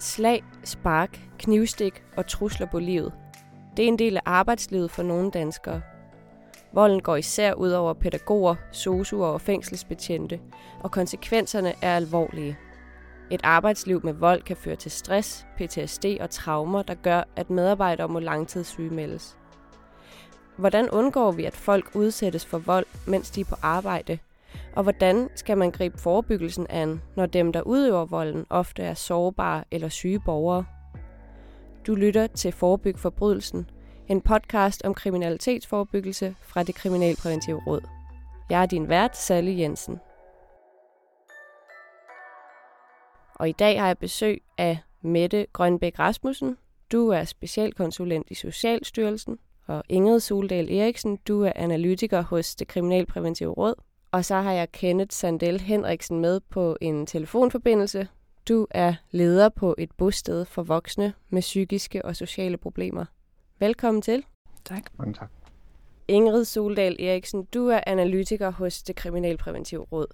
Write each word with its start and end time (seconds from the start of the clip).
Slag, 0.00 0.44
spark, 0.64 1.20
knivstik 1.38 2.02
og 2.16 2.26
trusler 2.26 2.66
på 2.66 2.78
livet. 2.78 3.12
Det 3.76 3.84
er 3.84 3.88
en 3.88 3.98
del 3.98 4.16
af 4.16 4.22
arbejdslivet 4.24 4.90
for 4.90 5.02
nogle 5.02 5.30
danskere. 5.30 5.82
Volden 6.72 7.02
går 7.02 7.16
især 7.16 7.52
ud 7.52 7.70
over 7.70 7.92
pædagoger, 7.92 8.54
sosuer 8.72 9.26
og 9.26 9.40
fængselsbetjente, 9.40 10.40
og 10.80 10.90
konsekvenserne 10.90 11.72
er 11.82 11.96
alvorlige. 11.96 12.58
Et 13.30 13.40
arbejdsliv 13.44 14.00
med 14.04 14.12
vold 14.12 14.42
kan 14.42 14.56
føre 14.56 14.76
til 14.76 14.90
stress, 14.90 15.46
PTSD 15.56 16.04
og 16.20 16.30
traumer, 16.30 16.82
der 16.82 16.94
gør, 16.94 17.22
at 17.36 17.50
medarbejdere 17.50 18.08
må 18.08 18.18
langtidssygemeldes. 18.18 19.36
Hvordan 20.56 20.90
undgår 20.90 21.32
vi, 21.32 21.44
at 21.44 21.56
folk 21.56 21.90
udsættes 21.94 22.46
for 22.46 22.58
vold, 22.58 22.86
mens 23.06 23.30
de 23.30 23.40
er 23.40 23.44
på 23.44 23.56
arbejde? 23.62 24.18
Og 24.76 24.82
hvordan 24.82 25.28
skal 25.34 25.58
man 25.58 25.70
gribe 25.70 25.98
forebyggelsen 25.98 26.66
an, 26.68 27.02
når 27.16 27.26
dem, 27.26 27.52
der 27.52 27.62
udøver 27.62 28.04
volden, 28.04 28.46
ofte 28.50 28.82
er 28.82 28.94
sårbare 28.94 29.64
eller 29.70 29.88
syge 29.88 30.20
borgere? 30.24 30.64
Du 31.86 31.94
lytter 31.94 32.26
til 32.26 32.52
Forebyg 32.52 32.98
Forbrydelsen, 32.98 33.70
en 34.08 34.20
podcast 34.20 34.84
om 34.84 34.94
kriminalitetsforebyggelse 34.94 36.36
fra 36.42 36.62
det 36.62 36.74
Kriminalpræventive 36.74 37.60
Råd. 37.66 37.80
Jeg 38.50 38.62
er 38.62 38.66
din 38.66 38.88
vært, 38.88 39.16
Sally 39.16 39.58
Jensen. 39.58 40.00
Og 43.34 43.48
i 43.48 43.52
dag 43.52 43.80
har 43.80 43.86
jeg 43.86 43.98
besøg 43.98 44.42
af 44.58 44.78
Mette 45.02 45.46
Grønbæk 45.52 45.98
Rasmussen. 45.98 46.56
Du 46.92 47.08
er 47.08 47.24
specialkonsulent 47.24 48.26
i 48.30 48.34
Socialstyrelsen. 48.34 49.38
Og 49.66 49.82
Ingrid 49.88 50.20
Soldal 50.20 50.70
Eriksen, 50.72 51.16
du 51.28 51.42
er 51.42 51.52
analytiker 51.56 52.22
hos 52.22 52.54
det 52.54 52.68
Kriminalpræventive 52.68 53.50
Råd. 53.50 53.74
Og 54.12 54.24
så 54.24 54.34
har 54.34 54.52
jeg 54.52 54.72
Kenneth 54.72 55.14
Sandel 55.14 55.60
Henriksen 55.60 56.20
med 56.20 56.40
på 56.40 56.76
en 56.80 57.06
telefonforbindelse. 57.06 58.08
Du 58.48 58.66
er 58.70 58.94
leder 59.10 59.48
på 59.48 59.74
et 59.78 59.92
bosted 59.92 60.44
for 60.44 60.62
voksne 60.62 61.12
med 61.28 61.42
psykiske 61.42 62.04
og 62.04 62.16
sociale 62.16 62.56
problemer. 62.56 63.04
Velkommen 63.58 64.02
til. 64.02 64.24
Tak. 64.64 64.82
Mange 64.98 65.14
tak. 65.14 65.30
Ingrid 66.08 66.44
Soldal 66.44 66.96
Eriksen, 66.98 67.44
du 67.44 67.66
er 67.66 67.80
analytiker 67.86 68.50
hos 68.50 68.82
det 68.82 68.96
Kriminalpræventive 68.96 69.82
Råd. 69.82 70.06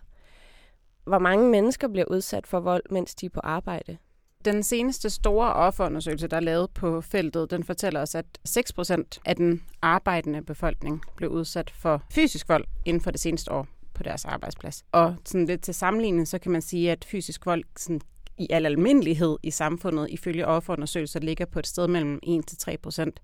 Hvor 1.04 1.18
mange 1.18 1.50
mennesker 1.50 1.88
bliver 1.88 2.06
udsat 2.10 2.46
for 2.46 2.60
vold, 2.60 2.82
mens 2.90 3.14
de 3.14 3.26
er 3.26 3.30
på 3.30 3.40
arbejde? 3.40 3.96
Den 4.44 4.62
seneste 4.62 5.10
store 5.10 5.52
offerundersøgelse, 5.52 6.28
der 6.28 6.36
er 6.36 6.40
lavet 6.40 6.70
på 6.70 7.00
feltet, 7.00 7.50
den 7.50 7.64
fortæller 7.64 8.00
os, 8.00 8.14
at 8.14 8.26
6% 8.48 9.20
af 9.24 9.36
den 9.36 9.62
arbejdende 9.82 10.42
befolkning 10.42 11.02
blev 11.16 11.30
udsat 11.30 11.70
for 11.70 12.02
fysisk 12.10 12.48
vold 12.48 12.64
inden 12.84 13.00
for 13.00 13.10
det 13.10 13.20
seneste 13.20 13.52
år 13.52 13.66
på 13.96 14.02
deres 14.02 14.24
arbejdsplads. 14.24 14.84
Og 14.92 15.16
sådan 15.24 15.46
lidt 15.46 15.62
til 15.62 15.74
sammenligning, 15.74 16.28
så 16.28 16.38
kan 16.38 16.52
man 16.52 16.62
sige, 16.62 16.92
at 16.92 17.04
fysisk 17.04 17.46
vold 17.46 17.64
sådan 17.76 18.00
i 18.38 18.46
al 18.50 18.66
almindelighed 18.66 19.36
i 19.42 19.50
samfundet, 19.50 20.10
ifølge 20.10 20.46
offerundersøgelser, 20.46 21.20
ligger 21.20 21.44
på 21.44 21.58
et 21.58 21.66
sted 21.66 21.88
mellem 21.88 22.20
1-3 22.26 22.76
procent. 22.82 23.20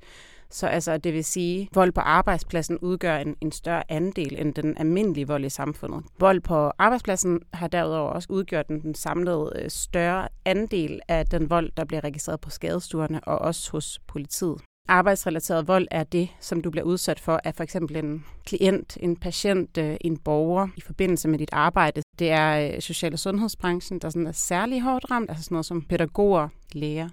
Så 0.51 0.67
altså, 0.67 0.99
det 0.99 1.13
vil 1.13 1.25
sige, 1.25 1.63
at 1.63 1.69
vold 1.77 1.93
på 1.93 2.01
arbejdspladsen 2.01 2.79
udgør 2.79 3.17
en, 3.17 3.37
en 3.41 3.53
større 3.53 3.93
andel 3.93 4.37
end 4.39 4.55
den 4.55 4.79
almindelige 4.79 5.27
vold 5.27 5.45
i 5.45 5.49
samfundet. 5.49 6.05
Vold 6.19 6.41
på 6.41 6.73
arbejdspladsen 6.79 7.41
har 7.53 7.69
derudover 7.69 8.11
også 8.11 8.29
udgjort 8.31 8.69
den, 8.69 8.83
den 8.83 8.95
samlede 8.95 9.53
øh, 9.55 9.71
større 9.71 10.29
andel 10.45 11.01
af 11.09 11.27
den 11.27 11.51
vold, 11.51 11.73
der 11.77 11.85
bliver 11.85 12.05
registreret 12.05 12.41
på 12.41 12.51
skadestuerne 12.51 13.25
og 13.25 13.39
også 13.39 13.73
hos 13.73 14.01
politiet. 14.07 14.61
Arbejdsrelateret 14.89 15.69
vold 15.69 15.89
er 15.91 16.05
det, 16.05 16.29
som 16.41 16.61
du 16.61 16.71
bliver 16.71 16.85
udsat 16.85 17.21
for 17.21 17.41
af 17.45 17.55
for 17.55 17.63
eksempel 17.63 17.97
en 17.97 18.25
klient, 18.47 18.99
en 19.01 19.17
patient, 19.17 19.79
øh, 19.79 19.97
en 20.01 20.17
borger 20.17 20.69
i 20.77 20.81
forbindelse 20.81 21.29
med 21.29 21.39
dit 21.39 21.49
arbejde. 21.53 22.03
Det 22.19 22.31
er 22.31 22.75
øh, 22.75 22.81
social- 22.81 23.13
og 23.13 23.19
sundhedsbranchen, 23.19 23.99
der 23.99 24.11
sådan 24.11 24.27
er 24.27 24.33
særlig 24.33 24.83
hårdt 24.83 25.11
ramt, 25.11 25.31
altså 25.31 25.45
sådan 25.45 25.55
noget 25.55 25.67
som 25.67 25.83
pædagoger, 25.83 26.49
læger, 26.73 27.09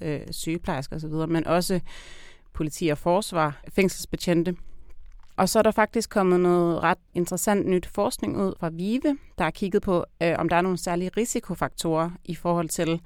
øh, 0.00 0.20
sygeplejersker 0.30 0.96
osv., 0.96 1.32
men 1.32 1.46
også 1.46 1.80
politi 2.52 2.88
og 2.88 2.98
forsvar, 2.98 3.62
fængselsbetjente. 3.68 4.56
Og 5.36 5.48
så 5.48 5.58
er 5.58 5.62
der 5.62 5.70
faktisk 5.70 6.10
kommet 6.10 6.40
noget 6.40 6.82
ret 6.82 6.98
interessant 7.14 7.66
nyt 7.66 7.86
forskning 7.86 8.40
ud 8.40 8.54
fra 8.60 8.70
VIVE, 8.72 9.18
der 9.38 9.44
har 9.44 9.50
kigget 9.50 9.82
på, 9.82 10.04
øh, 10.22 10.34
om 10.38 10.48
der 10.48 10.56
er 10.56 10.60
nogle 10.60 10.78
særlige 10.78 11.10
risikofaktorer 11.16 12.10
i 12.24 12.34
forhold 12.34 12.68
til 12.68 13.00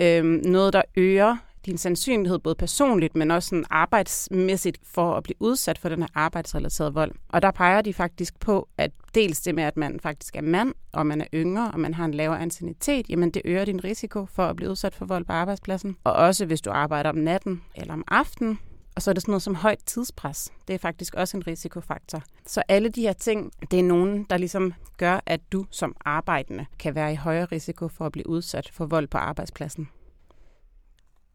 øh, 0.00 0.24
noget, 0.24 0.72
der 0.72 0.82
øger 0.96 1.36
din 1.66 1.78
sandsynlighed 1.78 2.38
både 2.38 2.54
personligt, 2.54 3.16
men 3.16 3.30
også 3.30 3.48
sådan 3.48 3.64
arbejdsmæssigt 3.70 4.78
for 4.84 5.14
at 5.14 5.22
blive 5.22 5.42
udsat 5.42 5.78
for 5.78 5.88
den 5.88 6.02
her 6.02 6.08
arbejdsrelaterede 6.14 6.94
vold. 6.94 7.12
Og 7.28 7.42
der 7.42 7.50
peger 7.50 7.80
de 7.80 7.94
faktisk 7.94 8.40
på, 8.40 8.68
at 8.78 8.90
dels 9.14 9.40
det 9.40 9.54
med, 9.54 9.64
at 9.64 9.76
man 9.76 10.00
faktisk 10.00 10.36
er 10.36 10.42
mand, 10.42 10.74
og 10.92 11.06
man 11.06 11.20
er 11.20 11.26
yngre, 11.34 11.70
og 11.70 11.80
man 11.80 11.94
har 11.94 12.04
en 12.04 12.14
lavere 12.14 12.40
anciennitet, 12.40 13.10
jamen 13.10 13.30
det 13.30 13.42
øger 13.44 13.64
din 13.64 13.84
risiko 13.84 14.26
for 14.26 14.46
at 14.46 14.56
blive 14.56 14.70
udsat 14.70 14.94
for 14.94 15.06
vold 15.06 15.24
på 15.24 15.32
arbejdspladsen. 15.32 15.96
Og 16.04 16.12
også 16.12 16.46
hvis 16.46 16.60
du 16.60 16.70
arbejder 16.70 17.10
om 17.10 17.16
natten 17.16 17.62
eller 17.74 17.92
om 17.92 18.04
aftenen, 18.08 18.58
og 18.96 19.02
så 19.02 19.10
er 19.10 19.12
det 19.12 19.22
sådan 19.22 19.32
noget 19.32 19.42
som 19.42 19.54
højt 19.54 19.78
tidspres. 19.86 20.52
Det 20.68 20.74
er 20.74 20.78
faktisk 20.78 21.14
også 21.14 21.36
en 21.36 21.46
risikofaktor. 21.46 22.22
Så 22.46 22.62
alle 22.68 22.88
de 22.88 23.00
her 23.00 23.12
ting, 23.12 23.52
det 23.70 23.78
er 23.78 23.82
nogen, 23.82 24.26
der 24.30 24.36
ligesom 24.36 24.74
gør, 24.96 25.20
at 25.26 25.40
du 25.52 25.66
som 25.70 25.96
arbejdende 26.04 26.66
kan 26.78 26.94
være 26.94 27.12
i 27.12 27.16
højere 27.16 27.44
risiko 27.44 27.88
for 27.88 28.06
at 28.06 28.12
blive 28.12 28.28
udsat 28.28 28.70
for 28.72 28.86
vold 28.86 29.08
på 29.08 29.18
arbejdspladsen. 29.18 29.88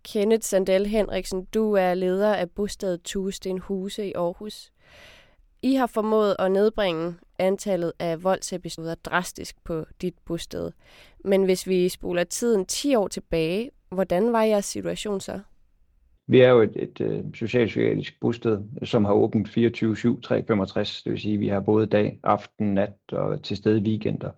Kenneth 0.03 0.43
Sandel 0.43 0.85
Henriksen, 0.85 1.45
du 1.53 1.73
er 1.73 1.93
leder 1.93 2.33
af 2.35 2.51
bostedet 2.51 3.01
Tuesten 3.03 3.59
Huse 3.59 4.07
i 4.07 4.13
Aarhus. 4.13 4.71
I 5.61 5.73
har 5.73 5.87
formået 5.87 6.35
at 6.39 6.51
nedbringe 6.51 7.15
antallet 7.39 7.93
af 7.99 8.23
voldsepisoder 8.23 8.95
drastisk 8.95 9.63
på 9.63 9.85
dit 10.01 10.13
bosted. 10.25 10.71
Men 11.25 11.43
hvis 11.43 11.67
vi 11.67 11.89
spoler 11.89 12.23
tiden 12.23 12.65
10 12.65 12.95
år 12.95 13.07
tilbage, 13.07 13.71
hvordan 13.89 14.33
var 14.33 14.43
jeres 14.43 14.65
situation 14.65 15.19
så? 15.19 15.39
Vi 16.27 16.41
er 16.41 16.49
jo 16.49 16.61
et, 16.61 16.71
et, 16.75 17.01
et 17.01 17.31
socialpsykiatrisk 17.35 18.19
bosted, 18.21 18.59
som 18.83 19.05
har 19.05 19.13
åbent 19.13 19.47
24-7, 19.47 19.53
365. 20.21 21.03
Det 21.03 21.11
vil 21.11 21.19
sige, 21.19 21.33
at 21.33 21.39
vi 21.39 21.47
har 21.47 21.59
både 21.59 21.85
dag, 21.85 22.19
aften, 22.23 22.73
nat 22.73 22.93
og 23.11 23.43
til 23.43 23.57
stede 23.57 23.81
weekender. 23.81 24.29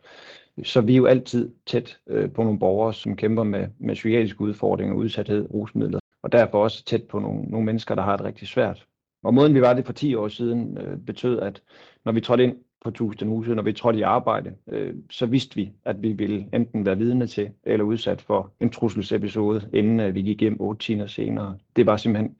Så 0.63 0.81
vi 0.81 0.93
er 0.93 0.97
jo 0.97 1.05
altid 1.05 1.51
tæt 1.65 1.99
øh, 2.07 2.31
på 2.31 2.43
nogle 2.43 2.59
borgere, 2.59 2.93
som 2.93 3.15
kæmper 3.15 3.43
med, 3.43 3.67
med 3.79 3.95
psykiatriske 3.95 4.41
udfordringer, 4.41 4.95
udsathed, 4.95 5.53
rusmidler, 5.53 5.99
og 6.23 6.31
derfor 6.31 6.63
også 6.63 6.85
tæt 6.85 7.03
på 7.03 7.19
nogle, 7.19 7.41
nogle 7.41 7.65
mennesker, 7.65 7.95
der 7.95 8.01
har 8.01 8.17
det 8.17 8.25
rigtig 8.25 8.47
svært. 8.47 8.85
Og 9.23 9.33
måden 9.33 9.55
vi 9.55 9.61
var 9.61 9.73
det 9.73 9.85
for 9.85 9.93
10 9.93 10.15
år 10.15 10.27
siden, 10.27 10.77
øh, 10.77 10.97
betød, 10.97 11.39
at 11.39 11.61
når 12.05 12.11
vi 12.11 12.21
trådte 12.21 12.43
ind 12.43 12.57
på 12.83 12.91
Tustenhuset, 12.91 13.55
når 13.55 13.63
vi 13.63 13.73
trådte 13.73 13.99
i 13.99 14.01
arbejde, 14.01 14.55
øh, 14.67 14.95
så 15.09 15.25
vidste 15.25 15.55
vi, 15.55 15.71
at 15.85 16.01
vi 16.01 16.11
ville 16.11 16.49
enten 16.53 16.85
være 16.85 16.97
vidne 16.97 17.27
til 17.27 17.49
eller 17.63 17.85
udsat 17.85 18.21
for 18.21 18.51
en 18.59 18.69
trusselsepisode, 18.69 19.69
inden 19.73 19.99
øh, 19.99 20.15
vi 20.15 20.21
gik 20.21 20.41
hjem 20.41 20.61
8 20.61 20.85
timer 20.85 21.07
senere. 21.07 21.57
Det 21.75 21.85
var 21.85 21.97
simpelthen 21.97 22.35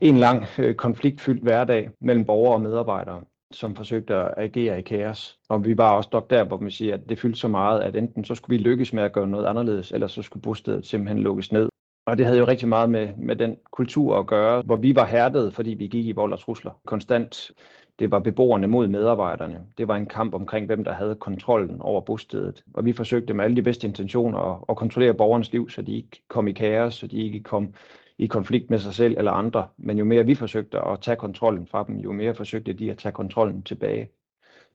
en 0.00 0.16
lang 0.16 0.44
øh, 0.58 0.74
konfliktfyldt 0.74 1.42
hverdag 1.42 1.90
mellem 2.00 2.24
borgere 2.24 2.54
og 2.54 2.60
medarbejdere 2.60 3.22
som 3.52 3.76
forsøgte 3.76 4.14
at 4.14 4.34
agere 4.36 4.78
i 4.78 4.82
kaos. 4.82 5.38
Og 5.48 5.64
vi 5.64 5.78
var 5.78 5.96
også 5.96 6.10
nok 6.12 6.30
der, 6.30 6.44
hvor 6.44 6.58
man 6.58 6.70
siger, 6.70 6.94
at 6.94 7.08
det 7.08 7.18
fyldte 7.18 7.40
så 7.40 7.48
meget, 7.48 7.80
at 7.80 7.96
enten 7.96 8.24
så 8.24 8.34
skulle 8.34 8.58
vi 8.58 8.62
lykkes 8.62 8.92
med 8.92 9.02
at 9.02 9.12
gøre 9.12 9.26
noget 9.26 9.46
anderledes, 9.46 9.92
eller 9.92 10.06
så 10.06 10.22
skulle 10.22 10.42
bostedet 10.42 10.86
simpelthen 10.86 11.22
lukkes 11.22 11.52
ned. 11.52 11.68
Og 12.06 12.18
det 12.18 12.26
havde 12.26 12.38
jo 12.38 12.46
rigtig 12.46 12.68
meget 12.68 12.90
med, 12.90 13.08
med 13.16 13.36
den 13.36 13.56
kultur 13.72 14.18
at 14.18 14.26
gøre, 14.26 14.62
hvor 14.62 14.76
vi 14.76 14.94
var 14.94 15.06
hærdet, 15.06 15.54
fordi 15.54 15.70
vi 15.70 15.86
gik 15.86 16.06
i 16.06 16.12
vold 16.12 16.32
og 16.32 16.38
trusler 16.38 16.80
konstant. 16.86 17.50
Det 17.98 18.10
var 18.10 18.18
beboerne 18.18 18.66
mod 18.66 18.88
medarbejderne. 18.88 19.60
Det 19.78 19.88
var 19.88 19.96
en 19.96 20.06
kamp 20.06 20.34
omkring, 20.34 20.66
hvem 20.66 20.84
der 20.84 20.92
havde 20.92 21.14
kontrollen 21.14 21.80
over 21.80 22.00
bostedet. 22.00 22.64
Og 22.74 22.84
vi 22.84 22.92
forsøgte 22.92 23.34
med 23.34 23.44
alle 23.44 23.56
de 23.56 23.62
bedste 23.62 23.86
intentioner 23.86 24.38
at, 24.38 24.64
at 24.68 24.76
kontrollere 24.76 25.14
borgernes 25.14 25.52
liv, 25.52 25.70
så 25.70 25.82
de 25.82 25.96
ikke 25.96 26.22
kom 26.28 26.48
i 26.48 26.52
kaos, 26.52 26.94
så 26.94 27.06
de 27.06 27.16
ikke 27.16 27.42
kom 27.42 27.74
i 28.20 28.26
konflikt 28.26 28.70
med 28.70 28.78
sig 28.78 28.94
selv 28.94 29.14
eller 29.18 29.32
andre. 29.32 29.68
Men 29.76 29.98
jo 29.98 30.04
mere 30.04 30.26
vi 30.26 30.34
forsøgte 30.34 30.78
at 30.78 31.00
tage 31.00 31.16
kontrollen 31.16 31.66
fra 31.66 31.84
dem, 31.88 31.96
jo 31.96 32.12
mere 32.12 32.34
forsøgte 32.34 32.72
de 32.72 32.90
at 32.90 32.98
tage 32.98 33.12
kontrollen 33.12 33.62
tilbage. 33.62 34.10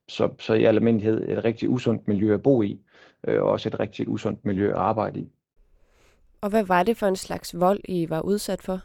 Så, 0.08 0.28
så 0.38 0.54
i 0.54 0.64
almindelighed 0.64 1.28
et 1.28 1.44
rigtig 1.44 1.68
usundt 1.68 2.08
miljø 2.08 2.34
at 2.34 2.42
bo 2.42 2.62
i, 2.62 2.80
øh, 3.26 3.42
og 3.42 3.50
også 3.50 3.68
et 3.68 3.80
rigtig 3.80 4.08
usundt 4.08 4.44
miljø 4.44 4.70
at 4.70 4.76
arbejde 4.76 5.20
i. 5.20 5.28
Og 6.40 6.50
hvad 6.50 6.64
var 6.64 6.82
det 6.82 6.96
for 6.96 7.06
en 7.06 7.16
slags 7.16 7.60
vold, 7.60 7.80
I 7.84 8.10
var 8.10 8.20
udsat 8.20 8.62
for? 8.62 8.80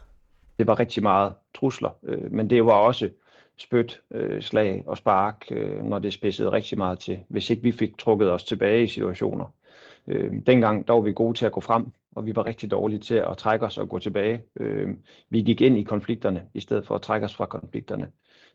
Det 0.58 0.66
var 0.66 0.80
rigtig 0.80 1.02
meget 1.02 1.32
trusler, 1.54 1.90
øh, 2.02 2.32
men 2.32 2.50
det 2.50 2.66
var 2.66 2.72
også 2.72 3.10
spyt, 3.58 4.00
øh, 4.10 4.42
slag 4.42 4.82
og 4.86 4.96
spark, 4.96 5.44
øh, 5.50 5.84
når 5.84 5.98
det 5.98 6.12
spidsede 6.12 6.52
rigtig 6.52 6.78
meget 6.78 6.98
til, 6.98 7.18
hvis 7.28 7.50
ikke 7.50 7.62
vi 7.62 7.72
fik 7.72 7.98
trukket 7.98 8.32
os 8.32 8.44
tilbage 8.44 8.84
i 8.84 8.88
situationer. 8.88 9.54
Øh, 10.06 10.32
dengang 10.46 10.88
der 10.88 10.92
var 10.92 11.00
vi 11.00 11.12
gode 11.12 11.38
til 11.38 11.46
at 11.46 11.52
gå 11.52 11.60
frem, 11.60 11.92
og 12.16 12.26
vi 12.26 12.36
var 12.36 12.46
rigtig 12.46 12.70
dårlige 12.70 12.98
til 12.98 13.14
at 13.14 13.36
trække 13.36 13.66
os 13.66 13.78
og 13.78 13.88
gå 13.88 13.98
tilbage. 13.98 14.42
Øh, 14.60 14.88
vi 15.30 15.42
gik 15.42 15.60
ind 15.60 15.78
i 15.78 15.82
konflikterne, 15.82 16.42
i 16.54 16.60
stedet 16.60 16.86
for 16.86 16.94
at 16.94 17.02
trække 17.02 17.24
os 17.24 17.34
fra 17.34 17.46
konflikterne. 17.46 18.10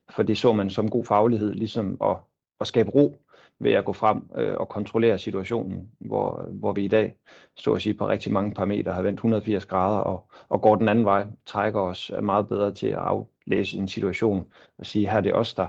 For 0.09 0.23
det 0.23 0.37
så 0.37 0.53
man 0.53 0.69
som 0.69 0.89
god 0.89 1.05
faglighed, 1.05 1.53
ligesom 1.53 1.97
at, 2.03 2.17
at 2.61 2.67
skabe 2.67 2.89
ro 2.89 3.21
ved 3.59 3.71
at 3.71 3.85
gå 3.85 3.93
frem 3.93 4.29
øh, 4.37 4.55
og 4.57 4.69
kontrollere 4.69 5.17
situationen, 5.17 5.91
hvor, 5.99 6.49
hvor 6.51 6.73
vi 6.73 6.85
i 6.85 6.87
dag, 6.87 7.15
så 7.55 7.73
at 7.73 7.81
sige, 7.81 7.93
på 7.93 8.07
rigtig 8.07 8.33
mange 8.33 8.53
parametre 8.53 8.93
har 8.93 9.01
vendt 9.01 9.17
180 9.17 9.65
grader 9.65 9.97
og, 9.97 10.29
og 10.49 10.61
går 10.61 10.75
den 10.75 10.89
anden 10.89 11.05
vej, 11.05 11.25
trækker 11.45 11.81
os 11.81 12.11
meget 12.21 12.47
bedre 12.47 12.73
til 12.73 12.87
at 12.87 12.97
aflæse 12.97 13.77
en 13.77 13.87
situation 13.87 14.47
og 14.77 14.85
sige, 14.85 15.09
her 15.09 15.17
er 15.17 15.21
det 15.21 15.35
os, 15.35 15.53
der, 15.53 15.67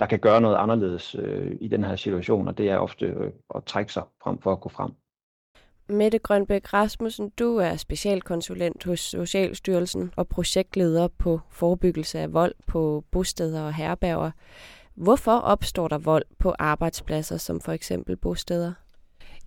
der 0.00 0.06
kan 0.06 0.18
gøre 0.18 0.40
noget 0.40 0.56
anderledes 0.56 1.16
øh, 1.18 1.56
i 1.60 1.68
den 1.68 1.84
her 1.84 1.96
situation, 1.96 2.48
og 2.48 2.58
det 2.58 2.70
er 2.70 2.78
ofte 2.78 3.06
øh, 3.06 3.32
at 3.54 3.64
trække 3.64 3.92
sig 3.92 4.02
frem 4.22 4.38
for 4.38 4.52
at 4.52 4.60
gå 4.60 4.68
frem. 4.68 4.90
Mette 5.90 6.18
Grønbæk 6.18 6.72
Rasmussen, 6.72 7.28
du 7.38 7.56
er 7.56 7.76
specialkonsulent 7.76 8.84
hos 8.84 9.00
Socialstyrelsen 9.00 10.12
og 10.16 10.28
projektleder 10.28 11.08
på 11.18 11.40
forebyggelse 11.50 12.18
af 12.18 12.32
vold 12.32 12.54
på 12.66 13.04
bosteder 13.10 13.62
og 13.62 13.74
herberger. 13.74 14.30
Hvorfor 14.94 15.32
opstår 15.32 15.88
der 15.88 15.98
vold 15.98 16.24
på 16.38 16.54
arbejdspladser 16.58 17.36
som 17.36 17.60
for 17.60 17.72
eksempel 17.72 18.16
bosteder? 18.16 18.72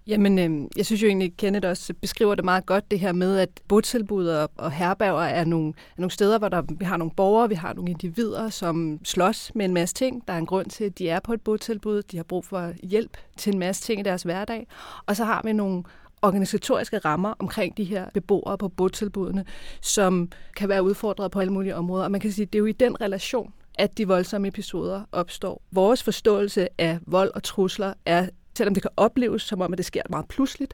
Jamen, 0.08 0.40
øh, 0.40 0.68
jeg 0.78 0.86
synes 0.86 1.04
jo 1.04 1.08
egentlig, 1.08 1.26
at 1.26 1.38
Kenneth 1.38 1.68
også 1.68 1.94
beskriver 2.02 2.36
det 2.36 2.46
meget 2.46 2.66
godt, 2.66 2.92
det 2.92 3.00
her 3.00 3.12
med, 3.12 3.38
at 3.40 3.50
botilbud 3.68 4.28
og, 4.28 4.50
og 4.58 4.72
herberger 4.72 5.24
er 5.24 5.46
nogle, 5.46 5.70
er 5.70 6.02
nogle 6.02 6.12
steder, 6.12 6.40
hvor 6.40 6.50
der, 6.50 6.62
vi 6.80 6.86
har 6.86 6.98
nogle 6.98 7.12
borgere, 7.18 7.50
vi 7.50 7.56
har 7.56 7.74
nogle 7.74 7.92
individer, 7.92 8.50
som 8.50 9.00
slås 9.04 9.52
med 9.56 9.66
en 9.66 9.74
masse 9.74 9.96
ting. 9.96 10.28
Der 10.28 10.34
er 10.34 10.38
en 10.38 10.46
grund 10.46 10.70
til, 10.70 10.84
at 10.84 10.98
de 10.98 11.10
er 11.10 11.20
på 11.20 11.34
et 11.34 11.42
botilbud. 11.42 12.02
De 12.02 12.18
har 12.18 12.24
brug 12.24 12.46
for 12.46 12.74
hjælp 12.84 13.18
til 13.38 13.54
en 13.54 13.60
masse 13.60 13.84
ting 13.84 14.00
i 14.00 14.04
deres 14.04 14.24
hverdag. 14.24 14.68
Og 15.06 15.16
så 15.16 15.26
har 15.26 15.42
vi 15.44 15.54
nogle 15.54 15.84
organisatoriske 16.22 16.98
rammer 16.98 17.34
omkring 17.40 17.78
de 17.78 17.84
her 17.84 18.06
beboere 18.14 18.58
på 18.58 18.68
botilbudene, 18.68 19.46
som 19.82 20.30
kan 20.58 20.70
være 20.70 20.84
udfordret 20.84 21.32
på 21.32 21.40
alle 21.40 21.54
mulige 21.54 21.76
områder. 21.76 22.04
Og 22.04 22.12
man 22.12 22.22
kan 22.22 22.32
sige, 22.32 22.44
at 22.44 22.54
det 22.54 22.60
er 22.60 22.62
jo 22.62 22.66
i 22.66 22.72
den 22.72 23.02
relation, 23.02 23.54
at 23.76 23.98
de 23.98 24.08
voldsomme 24.08 24.48
episoder 24.48 25.02
opstår. 25.12 25.62
Vores 25.72 26.04
forståelse 26.04 26.68
af 26.78 27.00
vold 27.06 27.32
og 27.36 27.44
trusler 27.44 27.94
er 28.06 28.30
selvom 28.58 28.74
det 28.74 28.84
kan 28.84 28.92
opleves 28.98 29.42
som 29.42 29.62
om, 29.62 29.74
at 29.74 29.78
det 29.78 29.86
sker 29.86 30.02
meget 30.10 30.28
pludseligt, 30.28 30.74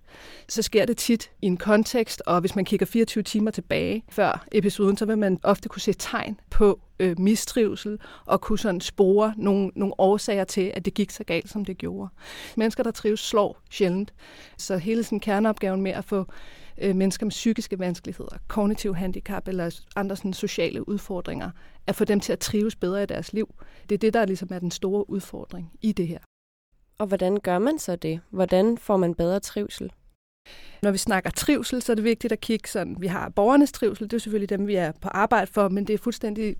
så 0.49 0.61
sker 0.61 0.85
det 0.85 0.97
tit 0.97 1.31
i 1.41 1.45
en 1.45 1.57
kontekst, 1.57 2.21
og 2.25 2.39
hvis 2.39 2.55
man 2.55 2.65
kigger 2.65 2.85
24 2.85 3.23
timer 3.23 3.51
tilbage 3.51 4.03
før 4.09 4.45
episoden, 4.51 4.97
så 4.97 5.05
vil 5.05 5.17
man 5.17 5.39
ofte 5.43 5.69
kunne 5.69 5.81
se 5.81 5.93
tegn 5.93 6.39
på 6.49 6.79
øh, 6.99 7.19
mistrivsel 7.19 7.99
og 8.25 8.41
kunne 8.41 8.59
sådan 8.59 8.81
spore 8.81 9.33
nogle, 9.37 9.71
nogle 9.75 9.93
årsager 9.97 10.43
til, 10.43 10.71
at 10.73 10.85
det 10.85 10.93
gik 10.93 11.11
så 11.11 11.23
galt, 11.23 11.49
som 11.49 11.65
det 11.65 11.77
gjorde. 11.77 12.09
Mennesker, 12.57 12.83
der 12.83 12.91
trives, 12.91 13.19
slår 13.19 13.61
sjældent. 13.71 14.13
Så 14.57 14.77
hele 14.77 15.03
sådan 15.03 15.19
kerneopgaven 15.19 15.81
med 15.81 15.91
at 15.91 16.05
få 16.05 16.25
øh, 16.81 16.95
mennesker 16.95 17.25
med 17.25 17.31
psykiske 17.31 17.79
vanskeligheder, 17.79 18.37
kognitiv 18.47 18.95
handicap 18.95 19.47
eller 19.47 19.79
andre 19.95 20.15
sådan 20.15 20.33
sociale 20.33 20.89
udfordringer, 20.89 21.51
at 21.87 21.95
få 21.95 22.05
dem 22.05 22.19
til 22.19 22.33
at 22.33 22.39
trives 22.39 22.75
bedre 22.75 23.03
i 23.03 23.05
deres 23.05 23.33
liv. 23.33 23.55
Det 23.89 23.95
er 23.95 23.99
det, 23.99 24.13
der 24.13 24.25
ligesom 24.25 24.49
er 24.51 24.59
den 24.59 24.71
store 24.71 25.09
udfordring 25.09 25.71
i 25.81 25.91
det 25.91 26.07
her. 26.07 26.19
Og 26.99 27.07
hvordan 27.07 27.37
gør 27.37 27.59
man 27.59 27.79
så 27.79 27.95
det? 27.95 28.19
Hvordan 28.29 28.77
får 28.77 28.97
man 28.97 29.15
bedre 29.15 29.39
trivsel? 29.39 29.91
Når 30.81 30.91
vi 30.91 30.97
snakker 30.97 31.29
trivsel, 31.29 31.81
så 31.81 31.91
er 31.91 31.95
det 31.95 32.03
vigtigt 32.03 32.33
at 32.33 32.41
kigge 32.41 32.69
sådan, 32.69 32.95
vi 32.99 33.07
har 33.07 33.29
borgernes 33.29 33.71
trivsel, 33.71 34.09
det 34.09 34.13
er 34.13 34.19
selvfølgelig 34.19 34.49
dem, 34.49 34.67
vi 34.67 34.75
er 34.75 34.91
på 35.01 35.07
arbejde 35.07 35.51
for, 35.51 35.69
men 35.69 35.87
det 35.87 35.93
er 35.93 35.97
fuldstændig 35.97 36.55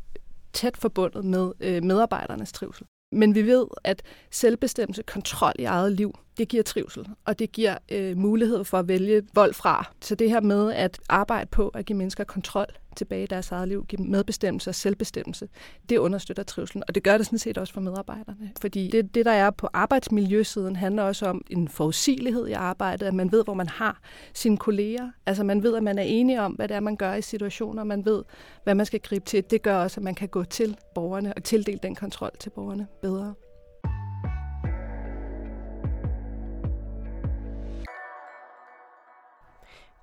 tæt 0.53 0.77
forbundet 0.77 1.25
med 1.25 1.51
øh, 1.59 1.83
medarbejdernes 1.83 2.51
trivsel. 2.51 2.85
Men 3.11 3.35
vi 3.35 3.41
ved, 3.41 3.67
at 3.83 4.01
selvbestemmelse, 4.31 5.03
kontrol 5.03 5.53
i 5.59 5.63
eget 5.63 5.91
liv, 5.91 6.13
det 6.37 6.47
giver 6.47 6.63
trivsel, 6.63 7.07
og 7.25 7.39
det 7.39 7.51
giver 7.51 7.77
øh, 7.91 8.17
mulighed 8.17 8.63
for 8.63 8.79
at 8.79 8.87
vælge 8.87 9.23
vold 9.33 9.53
fra. 9.53 9.91
Så 10.01 10.15
det 10.15 10.29
her 10.29 10.41
med 10.41 10.73
at 10.73 10.99
arbejde 11.09 11.47
på 11.51 11.67
at 11.67 11.85
give 11.85 11.97
mennesker 11.97 12.23
kontrol 12.23 12.67
tilbage 12.97 13.23
i 13.23 13.27
deres 13.27 13.51
eget 13.51 13.67
liv, 13.67 13.85
give 13.85 13.97
dem 13.97 14.05
medbestemmelse 14.05 14.69
og 14.69 14.75
selvbestemmelse, 14.75 15.49
det 15.89 15.97
understøtter 15.97 16.44
trivselen, 16.44 16.83
og 16.88 16.95
det 16.95 17.03
gør 17.03 17.17
det 17.17 17.25
sådan 17.25 17.39
set 17.39 17.57
også 17.57 17.73
for 17.73 17.81
medarbejderne. 17.81 18.51
Fordi 18.61 18.88
det, 18.88 19.15
det 19.15 19.25
der 19.25 19.31
er 19.31 19.49
på 19.49 19.69
arbejdsmiljøsiden, 19.73 20.75
handler 20.75 21.03
også 21.03 21.25
om 21.25 21.41
en 21.49 21.67
forudsigelighed 21.67 22.47
i 22.47 22.51
arbejdet, 22.51 23.05
at 23.05 23.13
man 23.13 23.31
ved, 23.31 23.44
hvor 23.44 23.53
man 23.53 23.67
har 23.67 24.01
sine 24.33 24.57
kolleger. 24.57 25.11
Altså 25.25 25.44
man 25.44 25.63
ved, 25.63 25.75
at 25.75 25.83
man 25.83 25.97
er 25.97 26.03
enige 26.03 26.41
om, 26.41 26.51
hvad 26.51 26.67
det 26.67 26.75
er, 26.75 26.79
man 26.79 26.95
gør 26.95 27.13
i 27.13 27.21
situationer, 27.21 27.83
man 27.83 28.05
ved, 28.05 28.23
hvad 28.63 28.75
man 28.75 28.85
skal 28.85 28.99
gribe 28.99 29.25
til. 29.25 29.44
Det 29.49 29.61
gør 29.61 29.77
også, 29.77 29.99
at 29.99 30.03
man 30.03 30.15
kan 30.15 30.27
gå 30.27 30.44
til 30.44 30.77
borgerne 30.95 31.33
og 31.33 31.44
tildele 31.44 31.79
den 31.83 31.95
kontrol 31.95 32.31
til 32.39 32.49
borgerne 32.49 32.88
bedre. 33.01 33.33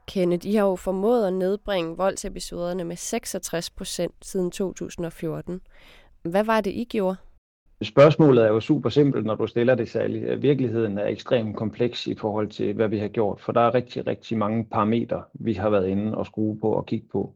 Kenneth, 0.06 0.46
I 0.46 0.54
har 0.54 0.64
jo 0.66 0.76
formået 0.76 1.26
at 1.26 1.32
nedbringe 1.32 1.96
voldsepisoderne 1.96 2.84
med 2.84 2.96
66 2.96 3.70
procent 3.70 4.14
siden 4.22 4.50
2014. 4.50 5.60
Hvad 6.22 6.44
var 6.44 6.60
det, 6.60 6.70
I 6.70 6.84
gjorde? 6.84 7.16
Spørgsmålet 7.84 8.44
er 8.44 8.48
jo 8.48 8.60
super 8.60 8.88
simpelt, 8.88 9.26
når 9.26 9.34
du 9.34 9.46
stiller 9.46 9.74
det 9.74 9.88
særligt. 9.88 10.42
Virkeligheden 10.42 10.98
er 10.98 11.06
ekstremt 11.06 11.56
kompleks 11.56 12.06
i 12.06 12.14
forhold 12.14 12.48
til, 12.48 12.72
hvad 12.72 12.88
vi 12.88 12.98
har 12.98 13.08
gjort, 13.08 13.40
for 13.40 13.52
der 13.52 13.60
er 13.60 13.74
rigtig, 13.74 14.06
rigtig 14.06 14.38
mange 14.38 14.64
parametre, 14.64 15.22
vi 15.34 15.52
har 15.52 15.70
været 15.70 15.88
inde 15.88 16.14
og 16.14 16.26
skrue 16.26 16.58
på 16.60 16.72
og 16.72 16.86
kigge 16.86 17.06
på. 17.12 17.34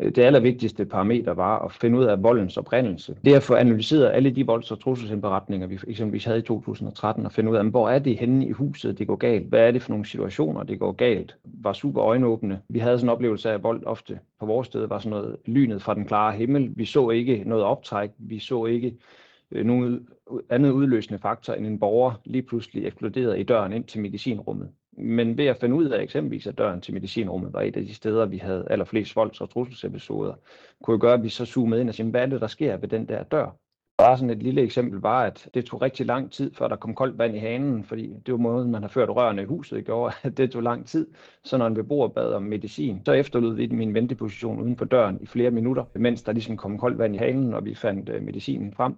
Det 0.00 0.18
allervigtigste 0.18 0.84
parameter 0.84 1.34
var 1.34 1.58
at 1.58 1.72
finde 1.72 1.98
ud 1.98 2.04
af 2.04 2.22
voldens 2.22 2.56
oprindelse. 2.56 3.16
Det 3.24 3.34
at 3.34 3.42
få 3.42 3.54
analyseret 3.54 4.10
alle 4.12 4.30
de 4.30 4.46
volds- 4.46 4.70
og 4.70 4.80
trusselsindberetninger, 4.80 5.66
vi 5.66 5.78
eksempelvis 5.88 6.24
havde 6.24 6.38
i 6.38 6.42
2013, 6.42 7.26
og 7.26 7.32
finde 7.32 7.50
ud 7.50 7.56
af, 7.56 7.64
hvor 7.64 7.88
er 7.88 7.98
det 7.98 8.18
henne 8.18 8.46
i 8.46 8.50
huset, 8.50 8.98
det 8.98 9.06
går 9.06 9.16
galt? 9.16 9.46
Hvad 9.46 9.60
er 9.60 9.70
det 9.70 9.82
for 9.82 9.90
nogle 9.90 10.06
situationer, 10.06 10.62
det 10.62 10.78
går 10.78 10.92
galt? 10.92 11.36
Var 11.44 11.72
super 11.72 12.04
øjenåbne. 12.04 12.60
Vi 12.68 12.78
havde 12.78 12.98
sådan 12.98 13.08
en 13.08 13.12
oplevelse 13.12 13.50
af, 13.50 13.54
at 13.54 13.62
vold 13.62 13.82
ofte 13.86 14.18
på 14.40 14.46
vores 14.46 14.66
sted 14.66 14.86
var 14.86 14.98
sådan 14.98 15.10
noget 15.10 15.36
lynet 15.46 15.82
fra 15.82 15.94
den 15.94 16.04
klare 16.04 16.32
himmel. 16.32 16.72
Vi 16.76 16.84
så 16.84 17.10
ikke 17.10 17.42
noget 17.46 17.64
optræk. 17.64 18.10
Vi 18.18 18.38
så 18.38 18.66
ikke 18.66 18.94
Øh, 19.52 19.66
nogen 19.66 20.08
andet 20.50 20.70
udløsende 20.70 21.18
faktor 21.18 21.52
end 21.52 21.66
en 21.66 21.78
borger 21.78 22.20
lige 22.24 22.42
pludselig 22.42 22.86
eksploderede 22.86 23.40
i 23.40 23.42
døren 23.42 23.72
ind 23.72 23.84
til 23.84 24.00
medicinrummet. 24.00 24.70
Men 24.92 25.38
ved 25.38 25.46
at 25.46 25.56
finde 25.56 25.76
ud 25.76 25.84
af 25.84 26.02
eksempelvis, 26.02 26.46
at 26.46 26.58
døren 26.58 26.80
til 26.80 26.94
medicinrummet 26.94 27.52
var 27.52 27.60
et 27.60 27.76
af 27.76 27.82
de 27.82 27.94
steder, 27.94 28.26
vi 28.26 28.38
havde 28.38 28.66
allerflest 28.70 29.16
volds- 29.16 29.40
og 29.40 29.50
trusselsepisoder, 29.50 30.34
kunne 30.82 30.94
jo 30.94 30.98
gøre, 31.00 31.14
at 31.14 31.22
vi 31.22 31.28
så 31.28 31.44
zoomede 31.44 31.80
ind 31.80 31.88
og 31.88 31.94
sagde, 31.94 32.10
hvad 32.10 32.22
er 32.22 32.26
det, 32.26 32.40
der 32.40 32.46
sker 32.46 32.76
ved 32.76 32.88
den 32.88 33.08
der 33.08 33.22
dør? 33.22 33.56
Bare 33.98 34.16
sådan 34.16 34.30
et 34.30 34.42
lille 34.42 34.62
eksempel 34.62 35.00
var, 35.00 35.22
at 35.22 35.48
det 35.54 35.64
tog 35.64 35.82
rigtig 35.82 36.06
lang 36.06 36.32
tid, 36.32 36.54
før 36.54 36.68
der 36.68 36.76
kom 36.76 36.94
koldt 36.94 37.18
vand 37.18 37.36
i 37.36 37.38
hanen, 37.38 37.84
fordi 37.84 38.14
det 38.26 38.32
var 38.32 38.38
måden, 38.38 38.70
man 38.70 38.82
har 38.82 38.88
ført 38.88 39.08
rørene 39.08 39.42
i 39.42 39.44
huset 39.44 39.78
i 39.78 39.82
går, 39.82 40.12
at 40.26 40.36
det 40.36 40.50
tog 40.50 40.62
lang 40.62 40.86
tid. 40.86 41.06
Så 41.44 41.58
når 41.58 41.66
en 41.66 41.74
beboer 41.74 42.08
bad 42.08 42.32
om 42.32 42.42
medicin, 42.42 43.02
så 43.04 43.12
efterlod 43.12 43.54
vi 43.54 43.66
min 43.66 43.94
venteposition 43.94 44.60
uden 44.60 44.76
for 44.76 44.84
døren 44.84 45.18
i 45.20 45.26
flere 45.26 45.50
minutter, 45.50 45.84
mens 45.94 46.22
der 46.22 46.32
ligesom 46.32 46.56
kom 46.56 46.78
koldt 46.78 46.98
vand 46.98 47.14
i 47.14 47.18
hanen, 47.18 47.54
og 47.54 47.64
vi 47.64 47.74
fandt 47.74 48.08
øh, 48.08 48.22
medicinen 48.22 48.72
frem. 48.72 48.94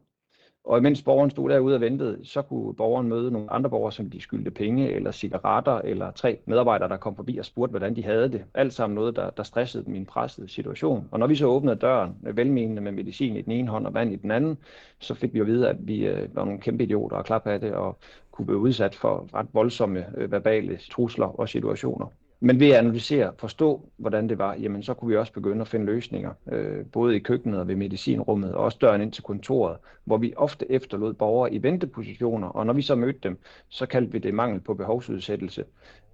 Og 0.65 0.79
imens 0.79 1.03
borgeren 1.03 1.31
stod 1.31 1.51
derude 1.51 1.75
og 1.75 1.81
ventede, 1.81 2.19
så 2.25 2.43
kunne 2.43 2.75
borgeren 2.75 3.09
møde 3.09 3.31
nogle 3.31 3.53
andre 3.53 3.71
borgere, 3.71 3.93
som 3.93 4.11
de 4.11 4.21
skyldte 4.21 4.51
penge, 4.51 4.91
eller 4.91 5.11
cigaretter, 5.11 5.79
eller 5.79 6.11
tre 6.11 6.39
medarbejdere, 6.47 6.89
der 6.89 6.97
kom 6.97 7.17
forbi 7.17 7.39
og 7.39 7.45
spurgte, 7.45 7.71
hvordan 7.71 7.97
de 7.97 8.05
havde 8.05 8.33
det. 8.33 8.45
Alt 8.55 8.73
sammen 8.73 8.95
noget, 8.95 9.17
der, 9.17 9.31
der 9.31 9.43
stressede 9.43 9.91
min 9.91 10.07
pressede 10.07 10.49
situation. 10.49 11.09
Og 11.11 11.19
når 11.19 11.27
vi 11.27 11.35
så 11.35 11.47
åbnede 11.47 11.77
døren, 11.77 12.17
velmenende 12.23 12.83
med 12.83 12.93
medicin 12.93 13.37
i 13.37 13.43
den 13.43 13.53
ene 13.53 13.69
hånd 13.69 13.87
og 13.87 13.95
vand 13.95 14.13
i 14.13 14.17
den 14.17 14.31
anden, 14.31 14.59
så 14.99 15.15
fik 15.15 15.35
vi 15.35 15.41
at 15.41 15.47
vide, 15.47 15.69
at 15.69 15.77
vi 15.81 16.07
øh, 16.07 16.37
var 16.37 16.45
nogle 16.45 16.61
kæmpe 16.61 16.85
idioter 16.85 17.17
og 17.17 17.25
klap 17.25 17.47
af 17.47 17.61
det, 17.61 17.73
og 17.73 17.99
kunne 18.31 18.47
blive 18.47 18.59
udsat 18.59 18.95
for 18.95 19.29
ret 19.35 19.49
voldsomme 19.53 20.07
øh, 20.17 20.33
verbale 20.33 20.79
trusler 20.91 21.41
og 21.41 21.49
situationer. 21.49 22.07
Men 22.45 22.61
ved 22.61 22.71
at 22.71 22.79
analysere, 22.79 23.33
forstå, 23.39 23.89
hvordan 23.97 24.29
det 24.29 24.39
var, 24.39 24.55
jamen 24.55 24.83
så 24.83 24.95
kunne 24.95 25.09
vi 25.09 25.17
også 25.17 25.33
begynde 25.33 25.61
at 25.61 25.69
finde 25.69 25.87
løsninger, 25.87 26.33
øh, 26.53 26.87
både 26.93 27.17
i 27.17 27.19
køkkenet 27.19 27.61
og 27.61 27.69
ved 27.69 27.77
medicinrummet, 27.77 28.55
og 28.55 28.65
også 28.65 28.79
døren 28.81 29.01
ind 29.03 29.13
til 29.13 29.23
kontoret, 29.23 29.77
hvor 30.05 30.17
vi 30.17 30.35
ofte 30.37 30.73
efterlod 30.73 31.15
borgere 31.15 31.55
i 31.55 31.63
ventepositioner, 31.63 32.49
og 32.49 32.67
når 32.67 32.73
vi 32.73 32.83
så 32.83 32.95
mødte 32.95 33.19
dem, 33.23 33.39
så 33.69 33.87
kaldte 33.87 34.13
vi 34.13 34.19
det 34.19 34.35
mangel 34.35 34.61
på 34.61 34.75
behovsudsættelse. 34.75 35.65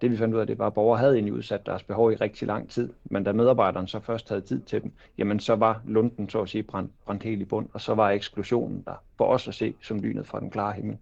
Det 0.00 0.10
vi 0.10 0.16
fandt 0.16 0.34
ud 0.34 0.40
af, 0.40 0.46
det 0.46 0.58
var, 0.58 0.66
at 0.66 0.74
borgere 0.74 0.98
havde 0.98 1.14
egentlig 1.14 1.34
udsat 1.34 1.66
deres 1.66 1.82
behov 1.82 2.12
i 2.12 2.16
rigtig 2.16 2.48
lang 2.48 2.70
tid, 2.70 2.92
men 3.04 3.24
da 3.24 3.32
medarbejderen 3.32 3.86
så 3.86 4.00
først 4.00 4.28
havde 4.28 4.40
tid 4.40 4.60
til 4.60 4.82
dem, 4.82 4.92
jamen 5.18 5.40
så 5.40 5.54
var 5.54 5.82
lunden 5.86 6.28
så 6.28 6.40
at 6.40 6.48
sige 6.48 6.62
brændt, 6.62 6.92
brændt 7.06 7.22
helt 7.22 7.42
i 7.42 7.44
bund, 7.44 7.68
og 7.72 7.80
så 7.80 7.94
var 7.94 8.10
eksklusionen 8.10 8.82
der 8.86 9.02
for 9.16 9.24
os 9.24 9.48
at 9.48 9.54
se 9.54 9.74
som 9.82 10.00
lynet 10.00 10.26
fra 10.26 10.40
den 10.40 10.50
klare 10.50 10.72
himmel. 10.72 10.98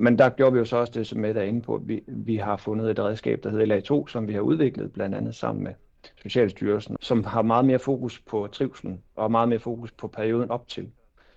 Men 0.00 0.18
der 0.18 0.28
gjorde 0.28 0.52
vi 0.52 0.58
jo 0.58 0.64
så 0.64 0.76
også 0.76 0.92
det, 0.92 1.06
som 1.06 1.20
Mette 1.20 1.40
er 1.40 1.44
inde 1.44 1.62
på. 1.62 1.82
Vi, 1.84 2.02
vi 2.06 2.36
har 2.36 2.56
fundet 2.56 2.90
et 2.90 2.98
redskab, 2.98 3.42
der 3.42 3.50
hedder 3.50 3.80
LA2, 3.80 4.10
som 4.10 4.28
vi 4.28 4.32
har 4.32 4.40
udviklet 4.40 4.92
blandt 4.92 5.14
andet 5.14 5.34
sammen 5.34 5.64
med 5.64 5.72
Socialstyrelsen, 6.22 6.96
som 7.00 7.24
har 7.24 7.42
meget 7.42 7.64
mere 7.64 7.78
fokus 7.78 8.20
på 8.20 8.48
trivselen 8.52 9.02
og 9.16 9.30
meget 9.30 9.48
mere 9.48 9.58
fokus 9.58 9.92
på 9.92 10.08
perioden 10.08 10.50
op 10.50 10.68
til. 10.68 10.90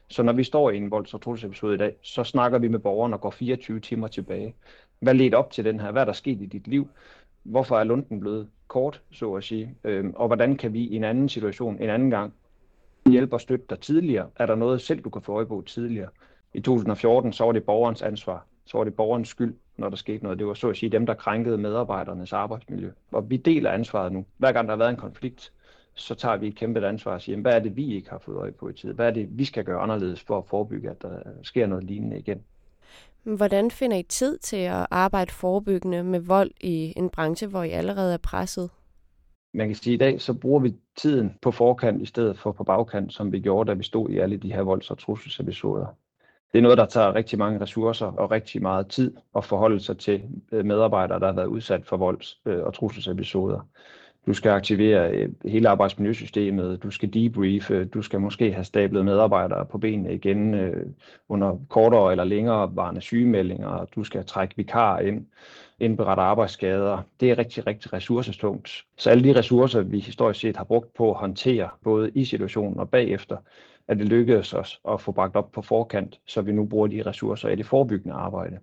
Så 0.07 0.23
når 0.23 0.33
vi 0.33 0.43
står 0.43 0.71
i 0.71 0.77
en 0.77 0.91
volds- 0.91 1.13
og 1.13 1.21
trusselsepisode 1.21 1.73
i 1.75 1.77
dag, 1.77 1.95
så 2.01 2.23
snakker 2.23 2.59
vi 2.59 2.67
med 2.67 2.79
borgeren 2.79 3.13
og 3.13 3.21
går 3.21 3.29
24 3.29 3.79
timer 3.79 4.07
tilbage. 4.07 4.55
Hvad 4.99 5.13
ledte 5.13 5.35
op 5.35 5.51
til 5.51 5.65
den 5.65 5.79
her? 5.79 5.91
Hvad 5.91 6.01
er 6.01 6.05
der 6.05 6.13
sket 6.13 6.41
i 6.41 6.45
dit 6.45 6.67
liv? 6.67 6.87
Hvorfor 7.43 7.77
er 7.77 7.83
lunden 7.83 8.19
blevet 8.19 8.49
kort, 8.67 9.01
så 9.11 9.33
at 9.33 9.43
sige? 9.43 9.75
Øhm, 9.83 10.13
og 10.15 10.27
hvordan 10.27 10.57
kan 10.57 10.73
vi 10.73 10.79
i 10.79 10.95
en 10.95 11.03
anden 11.03 11.29
situation, 11.29 11.79
en 11.79 11.89
anden 11.89 12.09
gang, 12.09 12.33
hjælpe 13.09 13.35
og 13.35 13.41
støtte 13.41 13.65
dig 13.69 13.79
tidligere? 13.79 14.29
Er 14.35 14.45
der 14.45 14.55
noget 14.55 14.81
selv, 14.81 15.03
du 15.03 15.09
kan 15.09 15.21
få 15.21 15.33
øje 15.33 15.45
på 15.45 15.63
tidligere? 15.65 16.09
I 16.53 16.61
2014, 16.61 17.33
så 17.33 17.43
var 17.43 17.51
det 17.51 17.63
borgerens 17.63 18.01
ansvar 18.01 18.45
så 18.71 18.77
var 18.77 18.83
det 18.83 18.95
borgerens 18.95 19.29
skyld, 19.29 19.55
når 19.77 19.89
der 19.89 19.95
skete 19.95 20.23
noget. 20.23 20.39
Det 20.39 20.47
var 20.47 20.53
så 20.53 20.69
at 20.69 20.77
sige 20.77 20.89
dem, 20.89 21.05
der 21.05 21.13
krænkede 21.13 21.57
medarbejdernes 21.57 22.33
arbejdsmiljø. 22.33 22.91
Og 23.11 23.29
vi 23.29 23.37
deler 23.37 23.71
ansvaret 23.71 24.11
nu. 24.11 24.25
Hver 24.37 24.51
gang 24.51 24.67
der 24.67 24.71
har 24.71 24.77
været 24.77 24.89
en 24.89 24.95
konflikt, 24.95 25.53
så 25.93 26.15
tager 26.15 26.37
vi 26.37 26.47
et 26.47 26.55
kæmpe 26.55 26.87
ansvar 26.87 27.13
og 27.13 27.21
siger, 27.21 27.37
hvad 27.37 27.53
er 27.53 27.59
det, 27.59 27.75
vi 27.75 27.95
ikke 27.95 28.09
har 28.09 28.17
fået 28.17 28.35
øje 28.35 28.51
på 28.51 28.69
i 28.69 28.73
tid? 28.73 28.93
Hvad 28.93 29.07
er 29.07 29.11
det, 29.11 29.27
vi 29.31 29.45
skal 29.45 29.63
gøre 29.63 29.79
anderledes 29.79 30.21
for 30.21 30.37
at 30.37 30.45
forebygge, 30.45 30.89
at 30.89 31.01
der 31.01 31.19
sker 31.43 31.67
noget 31.67 31.83
lignende 31.83 32.19
igen? 32.19 32.43
Hvordan 33.23 33.71
finder 33.71 33.97
I 33.97 34.03
tid 34.03 34.37
til 34.37 34.57
at 34.57 34.87
arbejde 34.91 35.31
forebyggende 35.31 36.03
med 36.03 36.19
vold 36.19 36.51
i 36.61 36.93
en 36.97 37.09
branche, 37.09 37.47
hvor 37.47 37.63
I 37.63 37.69
allerede 37.69 38.13
er 38.13 38.17
presset? 38.23 38.69
Man 39.53 39.67
kan 39.67 39.75
sige, 39.75 39.93
at 39.93 39.95
i 39.95 39.97
dag 39.97 40.21
så 40.21 40.33
bruger 40.33 40.59
vi 40.59 40.75
tiden 40.97 41.33
på 41.41 41.51
forkant 41.51 42.01
i 42.01 42.05
stedet 42.05 42.39
for 42.39 42.51
på 42.51 42.63
bagkant, 42.63 43.13
som 43.13 43.31
vi 43.31 43.39
gjorde, 43.39 43.69
da 43.69 43.73
vi 43.73 43.83
stod 43.83 44.09
i 44.09 44.17
alle 44.17 44.37
de 44.37 44.53
her 44.53 44.61
volds- 44.61 44.91
og 44.91 44.97
trusselsepisoder. 44.97 45.85
Det 46.53 46.58
er 46.58 46.62
noget, 46.62 46.77
der 46.77 46.86
tager 46.86 47.15
rigtig 47.15 47.39
mange 47.39 47.62
ressourcer 47.62 48.05
og 48.05 48.31
rigtig 48.31 48.62
meget 48.62 48.88
tid 48.88 49.15
at 49.36 49.46
forholde 49.46 49.79
sig 49.79 49.98
til 49.98 50.24
øh, 50.51 50.65
medarbejdere, 50.65 51.20
der 51.20 51.25
har 51.25 51.34
været 51.34 51.48
udsat 51.48 51.86
for 51.86 51.98
volds- 51.98 52.41
øh, 52.46 52.63
og 52.63 52.74
trusselsepisoder. 52.74 53.67
Du 54.25 54.34
skal 54.34 54.50
aktivere 54.50 55.12
øh, 55.12 55.29
hele 55.46 55.70
arbejdsmiljøsystemet, 55.70 56.84
du 56.84 56.91
skal 56.91 57.13
debriefe, 57.13 57.86
du 57.86 58.01
skal 58.01 58.20
måske 58.20 58.53
have 58.53 58.63
stablet 58.63 59.05
medarbejdere 59.05 59.65
på 59.65 59.77
benene 59.77 60.13
igen 60.13 60.72
under 61.29 61.58
kortere 61.70 62.12
eller 62.12 62.24
længere 62.24 62.75
varende 62.75 63.01
sygemeldinger, 63.01 63.86
du 63.96 64.03
skal 64.03 64.25
trække 64.25 64.58
vikar 64.58 65.00
ind, 65.00 65.25
indberette 65.81 66.21
arbejdsskader. 66.21 67.01
Det 67.19 67.31
er 67.31 67.38
rigtig, 67.38 67.67
rigtig 67.67 67.93
ressourcestungt. 67.93 68.69
Så 68.97 69.09
alle 69.09 69.23
de 69.23 69.39
ressourcer, 69.39 69.81
vi 69.81 70.00
historisk 70.00 70.39
set 70.39 70.57
har 70.57 70.63
brugt 70.63 70.93
på 70.93 71.11
at 71.11 71.17
håndtere, 71.17 71.69
både 71.83 72.11
i 72.15 72.25
situationen 72.25 72.79
og 72.79 72.89
bagefter, 72.89 73.38
at 73.88 73.97
det 73.97 74.07
lykkedes 74.07 74.53
os 74.53 74.81
at 74.89 75.01
få 75.01 75.11
bragt 75.11 75.35
op 75.35 75.51
på 75.51 75.61
forkant, 75.61 76.19
så 76.27 76.41
vi 76.41 76.51
nu 76.51 76.65
bruger 76.65 76.88
de 76.88 77.03
ressourcer 77.05 77.50
i 77.50 77.55
det 77.55 77.65
forebyggende 77.65 78.15
arbejde. 78.15 78.59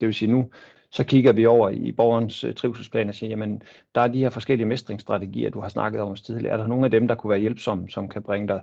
Det 0.00 0.06
vil 0.06 0.14
sige 0.14 0.32
nu, 0.32 0.50
så 0.90 1.04
kigger 1.04 1.32
vi 1.32 1.46
over 1.46 1.68
i 1.68 1.92
borgerens 1.92 2.44
øh, 2.44 2.54
trivselsplan 2.54 3.08
og 3.08 3.14
siger, 3.14 3.30
jamen, 3.30 3.62
der 3.94 4.00
er 4.00 4.08
de 4.08 4.18
her 4.18 4.30
forskellige 4.30 4.66
mestringsstrategier, 4.66 5.50
du 5.50 5.60
har 5.60 5.68
snakket 5.68 6.00
om 6.00 6.16
tidligere. 6.16 6.52
Er 6.52 6.56
der 6.56 6.66
nogle 6.66 6.84
af 6.84 6.90
dem, 6.90 7.08
der 7.08 7.14
kunne 7.14 7.30
være 7.30 7.38
hjælpsomme, 7.38 7.88
som 7.88 8.08
kan 8.08 8.22
bringe 8.22 8.48
dig 8.48 8.60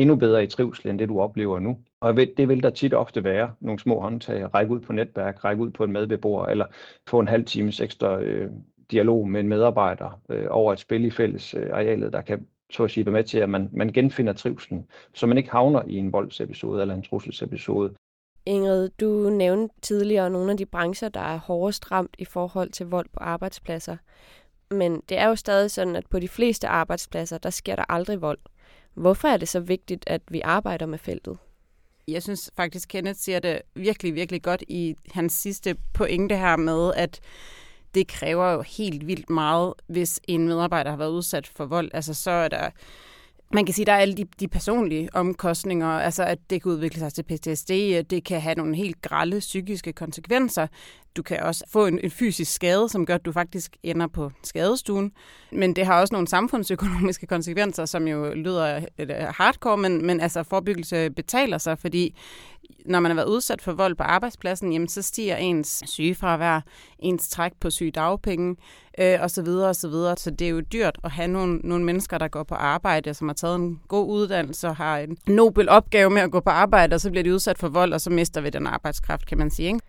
endnu 0.00 0.16
bedre 0.16 0.44
i 0.44 0.46
trivsel, 0.46 0.90
end 0.90 0.98
det 0.98 1.08
du 1.08 1.20
oplever 1.20 1.58
nu? 1.58 1.78
Og 2.00 2.16
det 2.16 2.48
vil 2.48 2.62
der 2.62 2.70
tit 2.70 2.94
ofte 2.94 3.24
være 3.24 3.52
nogle 3.60 3.78
små 3.78 4.00
håndtag, 4.00 4.54
række 4.54 4.72
ud 4.72 4.80
på 4.80 4.92
netværk, 4.92 5.44
række 5.44 5.62
ud 5.62 5.70
på 5.70 5.84
en 5.84 5.92
medbeboer, 5.92 6.46
eller 6.46 6.66
få 7.06 7.20
en 7.20 7.28
halv 7.28 7.44
times 7.44 7.80
ekstra 7.80 8.20
øh, 8.20 8.50
dialog 8.90 9.28
med 9.28 9.40
en 9.40 9.48
medarbejder 9.48 10.20
øh, 10.28 10.46
over 10.50 10.72
et 10.72 10.78
spil 10.78 11.04
i 11.04 11.10
fælles 11.10 11.54
øh, 11.54 11.66
arealet, 11.72 12.12
der 12.12 12.20
kan 12.20 12.46
så 12.70 12.84
at 12.84 12.90
sige, 12.90 13.06
være 13.06 13.12
med 13.12 13.24
til, 13.24 13.38
at 13.38 13.48
man, 13.48 13.68
man 13.72 13.92
genfinder 13.92 14.32
trivselen, 14.32 14.86
så 15.14 15.26
man 15.26 15.38
ikke 15.38 15.50
havner 15.50 15.82
i 15.86 15.96
en 15.96 16.12
voldsepisode 16.12 16.80
eller 16.80 16.94
en 16.94 17.02
trusselsepisode. 17.02 17.94
Ingrid, 18.46 18.88
du 19.00 19.30
nævnte 19.30 19.74
tidligere 19.82 20.30
nogle 20.30 20.50
af 20.50 20.56
de 20.56 20.66
brancher, 20.66 21.08
der 21.08 21.20
er 21.20 21.36
hårdest 21.38 21.92
ramt 21.92 22.14
i 22.18 22.24
forhold 22.24 22.70
til 22.70 22.86
vold 22.86 23.06
på 23.12 23.20
arbejdspladser. 23.20 23.96
Men 24.70 25.02
det 25.08 25.18
er 25.18 25.28
jo 25.28 25.34
stadig 25.34 25.70
sådan, 25.70 25.96
at 25.96 26.06
på 26.10 26.18
de 26.18 26.28
fleste 26.28 26.68
arbejdspladser, 26.68 27.38
der 27.38 27.50
sker 27.50 27.76
der 27.76 27.84
aldrig 27.88 28.22
vold. 28.22 28.38
Hvorfor 29.00 29.28
er 29.28 29.36
det 29.36 29.48
så 29.48 29.60
vigtigt, 29.60 30.04
at 30.06 30.22
vi 30.28 30.40
arbejder 30.40 30.86
med 30.86 30.98
feltet? 30.98 31.38
Jeg 32.08 32.22
synes 32.22 32.50
faktisk, 32.56 32.88
Kenneth 32.88 33.18
siger 33.18 33.38
det 33.38 33.62
virkelig, 33.74 34.14
virkelig 34.14 34.42
godt 34.42 34.62
i 34.68 34.94
hans 35.12 35.32
sidste 35.32 35.76
pointe 35.94 36.36
her 36.36 36.56
med, 36.56 36.92
at 36.96 37.20
det 37.94 38.08
kræver 38.08 38.52
jo 38.52 38.62
helt 38.62 39.06
vildt 39.06 39.30
meget, 39.30 39.74
hvis 39.86 40.20
en 40.28 40.48
medarbejder 40.48 40.90
har 40.90 40.96
været 40.96 41.10
udsat 41.10 41.46
for 41.46 41.64
vold. 41.64 41.90
Altså 41.94 42.14
så 42.14 42.30
er 42.30 42.48
der 42.48 42.70
man 43.54 43.64
kan 43.64 43.74
sige, 43.74 43.82
at 43.82 43.86
der 43.86 43.92
er 43.92 43.98
alle 43.98 44.14
de, 44.14 44.24
de 44.40 44.48
personlige 44.48 45.08
omkostninger, 45.12 45.86
altså 45.86 46.24
at 46.24 46.38
det 46.50 46.62
kan 46.62 46.72
udvikle 46.72 46.98
sig 46.98 47.12
til 47.12 47.22
PTSD, 47.22 47.70
det 48.10 48.24
kan 48.24 48.40
have 48.40 48.54
nogle 48.54 48.76
helt 48.76 49.02
grælde 49.02 49.38
psykiske 49.38 49.92
konsekvenser. 49.92 50.66
Du 51.16 51.22
kan 51.22 51.42
også 51.42 51.64
få 51.72 51.86
en, 51.86 51.98
en 52.02 52.10
fysisk 52.10 52.52
skade, 52.52 52.88
som 52.88 53.06
gør, 53.06 53.14
at 53.14 53.24
du 53.24 53.32
faktisk 53.32 53.76
ender 53.82 54.06
på 54.06 54.30
skadestuen. 54.42 55.12
Men 55.52 55.76
det 55.76 55.86
har 55.86 56.00
også 56.00 56.14
nogle 56.14 56.28
samfundsøkonomiske 56.28 57.26
konsekvenser, 57.26 57.84
som 57.84 58.08
jo 58.08 58.34
lyder 58.34 58.80
øh, 58.98 59.08
hardcore, 59.10 59.76
men, 59.76 60.06
men 60.06 60.20
altså 60.20 60.42
forebyggelse 60.42 61.10
betaler 61.10 61.58
sig, 61.58 61.78
fordi 61.78 62.16
når 62.86 63.00
man 63.00 63.10
har 63.10 63.14
været 63.14 63.28
udsat 63.28 63.62
for 63.62 63.72
vold 63.72 63.94
på 63.94 64.02
arbejdspladsen, 64.02 64.72
jamen 64.72 64.88
så 64.88 65.02
stiger 65.02 65.36
ens 65.36 65.82
sygefravær, 65.86 66.60
ens 66.98 67.28
træk 67.28 67.52
på 67.60 67.70
sygedagpenge 67.70 68.56
øh, 68.98 69.18
osv. 69.20 69.48
osv. 69.48 69.92
Så 70.16 70.34
det 70.38 70.46
er 70.46 70.50
jo 70.50 70.60
dyrt 70.60 70.98
at 71.04 71.10
have 71.10 71.28
nogle, 71.28 71.58
nogle 71.58 71.84
mennesker, 71.84 72.18
der 72.18 72.28
går 72.28 72.42
på 72.42 72.54
arbejde, 72.54 73.14
som 73.14 73.28
har 73.28 73.34
taget 73.34 73.56
en 73.56 73.80
god 73.88 74.08
uddannelse 74.08 74.68
og 74.68 74.76
har 74.76 74.98
en 74.98 75.16
nobel 75.26 75.68
opgave 75.68 76.10
med 76.10 76.22
at 76.22 76.30
gå 76.30 76.40
på 76.40 76.50
arbejde, 76.50 76.94
og 76.94 77.00
så 77.00 77.10
bliver 77.10 77.24
de 77.24 77.34
udsat 77.34 77.58
for 77.58 77.68
vold, 77.68 77.92
og 77.92 78.00
så 78.00 78.10
mister 78.10 78.40
vi 78.40 78.50
den 78.50 78.66
arbejdskraft, 78.66 79.26
kan 79.26 79.38
man 79.38 79.50
sige. 79.50 79.66
Ikke? 79.66 79.80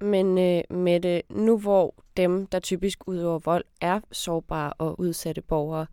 Men 0.00 0.38
øh, 0.38 0.76
med 0.76 1.00
det, 1.00 1.22
nu 1.30 1.58
hvor 1.58 1.94
dem, 2.16 2.46
der 2.46 2.58
typisk 2.58 3.08
udøver 3.08 3.38
vold, 3.38 3.64
er 3.80 4.00
sårbare 4.12 4.72
og 4.72 5.00
udsatte 5.00 5.42
borgere, 5.42 5.86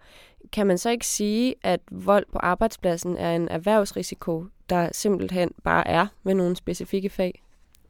kan 0.51 0.67
man 0.67 0.77
så 0.77 0.89
ikke 0.89 1.07
sige, 1.07 1.55
at 1.63 1.79
vold 1.91 2.25
på 2.31 2.39
arbejdspladsen 2.39 3.17
er 3.17 3.35
en 3.35 3.49
erhvervsrisiko, 3.49 4.45
der 4.69 4.89
simpelthen 4.91 5.51
bare 5.63 5.87
er 5.87 6.07
ved 6.23 6.33
nogle 6.33 6.55
specifikke 6.55 7.09
fag? 7.09 7.43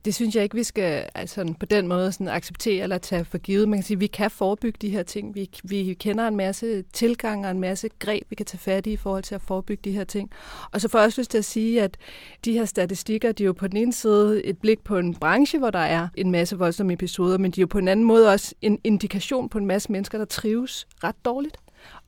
Det 0.05 0.15
synes 0.15 0.35
jeg 0.35 0.43
ikke, 0.43 0.55
vi 0.55 0.63
skal 0.63 1.09
altså, 1.15 1.53
på 1.59 1.65
den 1.65 1.87
måde 1.87 2.11
sådan, 2.11 2.27
acceptere 2.27 2.83
eller 2.83 2.97
tage 2.97 3.25
for 3.25 3.37
givet. 3.37 3.69
Man 3.69 3.79
kan 3.79 3.83
sige, 3.83 3.95
at 3.95 4.01
vi 4.01 4.07
kan 4.07 4.31
forebygge 4.31 4.77
de 4.81 4.89
her 4.89 5.03
ting. 5.03 5.35
Vi, 5.35 5.49
vi 5.63 5.93
kender 5.99 6.27
en 6.27 6.35
masse 6.35 6.83
tilgange 6.93 7.47
og 7.47 7.51
en 7.51 7.59
masse 7.59 7.89
greb, 7.99 8.23
vi 8.29 8.35
kan 8.35 8.45
tage 8.45 8.59
fat 8.59 8.87
i 8.87 8.91
i 8.91 8.97
forhold 8.97 9.23
til 9.23 9.35
at 9.35 9.41
forebygge 9.41 9.81
de 9.83 9.91
her 9.91 10.03
ting. 10.03 10.31
Og 10.71 10.81
så 10.81 10.87
får 10.87 10.99
jeg 10.99 11.05
også 11.05 11.21
lyst 11.21 11.31
til 11.31 11.37
at 11.37 11.45
sige, 11.45 11.81
at 11.81 11.97
de 12.45 12.53
her 12.53 12.65
statistikker, 12.65 13.31
de 13.31 13.43
er 13.43 13.45
jo 13.45 13.53
på 13.53 13.67
den 13.67 13.77
ene 13.77 13.93
side 13.93 14.45
et 14.45 14.57
blik 14.57 14.83
på 14.83 14.97
en 14.97 15.15
branche, 15.15 15.59
hvor 15.59 15.69
der 15.69 15.79
er 15.79 16.07
en 16.15 16.31
masse 16.31 16.57
voldsomme 16.57 16.93
episoder, 16.93 17.37
men 17.37 17.51
de 17.51 17.61
er 17.61 17.63
jo 17.63 17.67
på 17.67 17.77
en 17.77 17.87
anden 17.87 18.05
måde 18.05 18.29
også 18.29 18.55
en 18.61 18.79
indikation 18.83 19.49
på 19.49 19.57
en 19.57 19.65
masse 19.65 19.91
mennesker, 19.91 20.17
der 20.17 20.25
trives 20.25 20.87
ret 21.03 21.25
dårligt. 21.25 21.57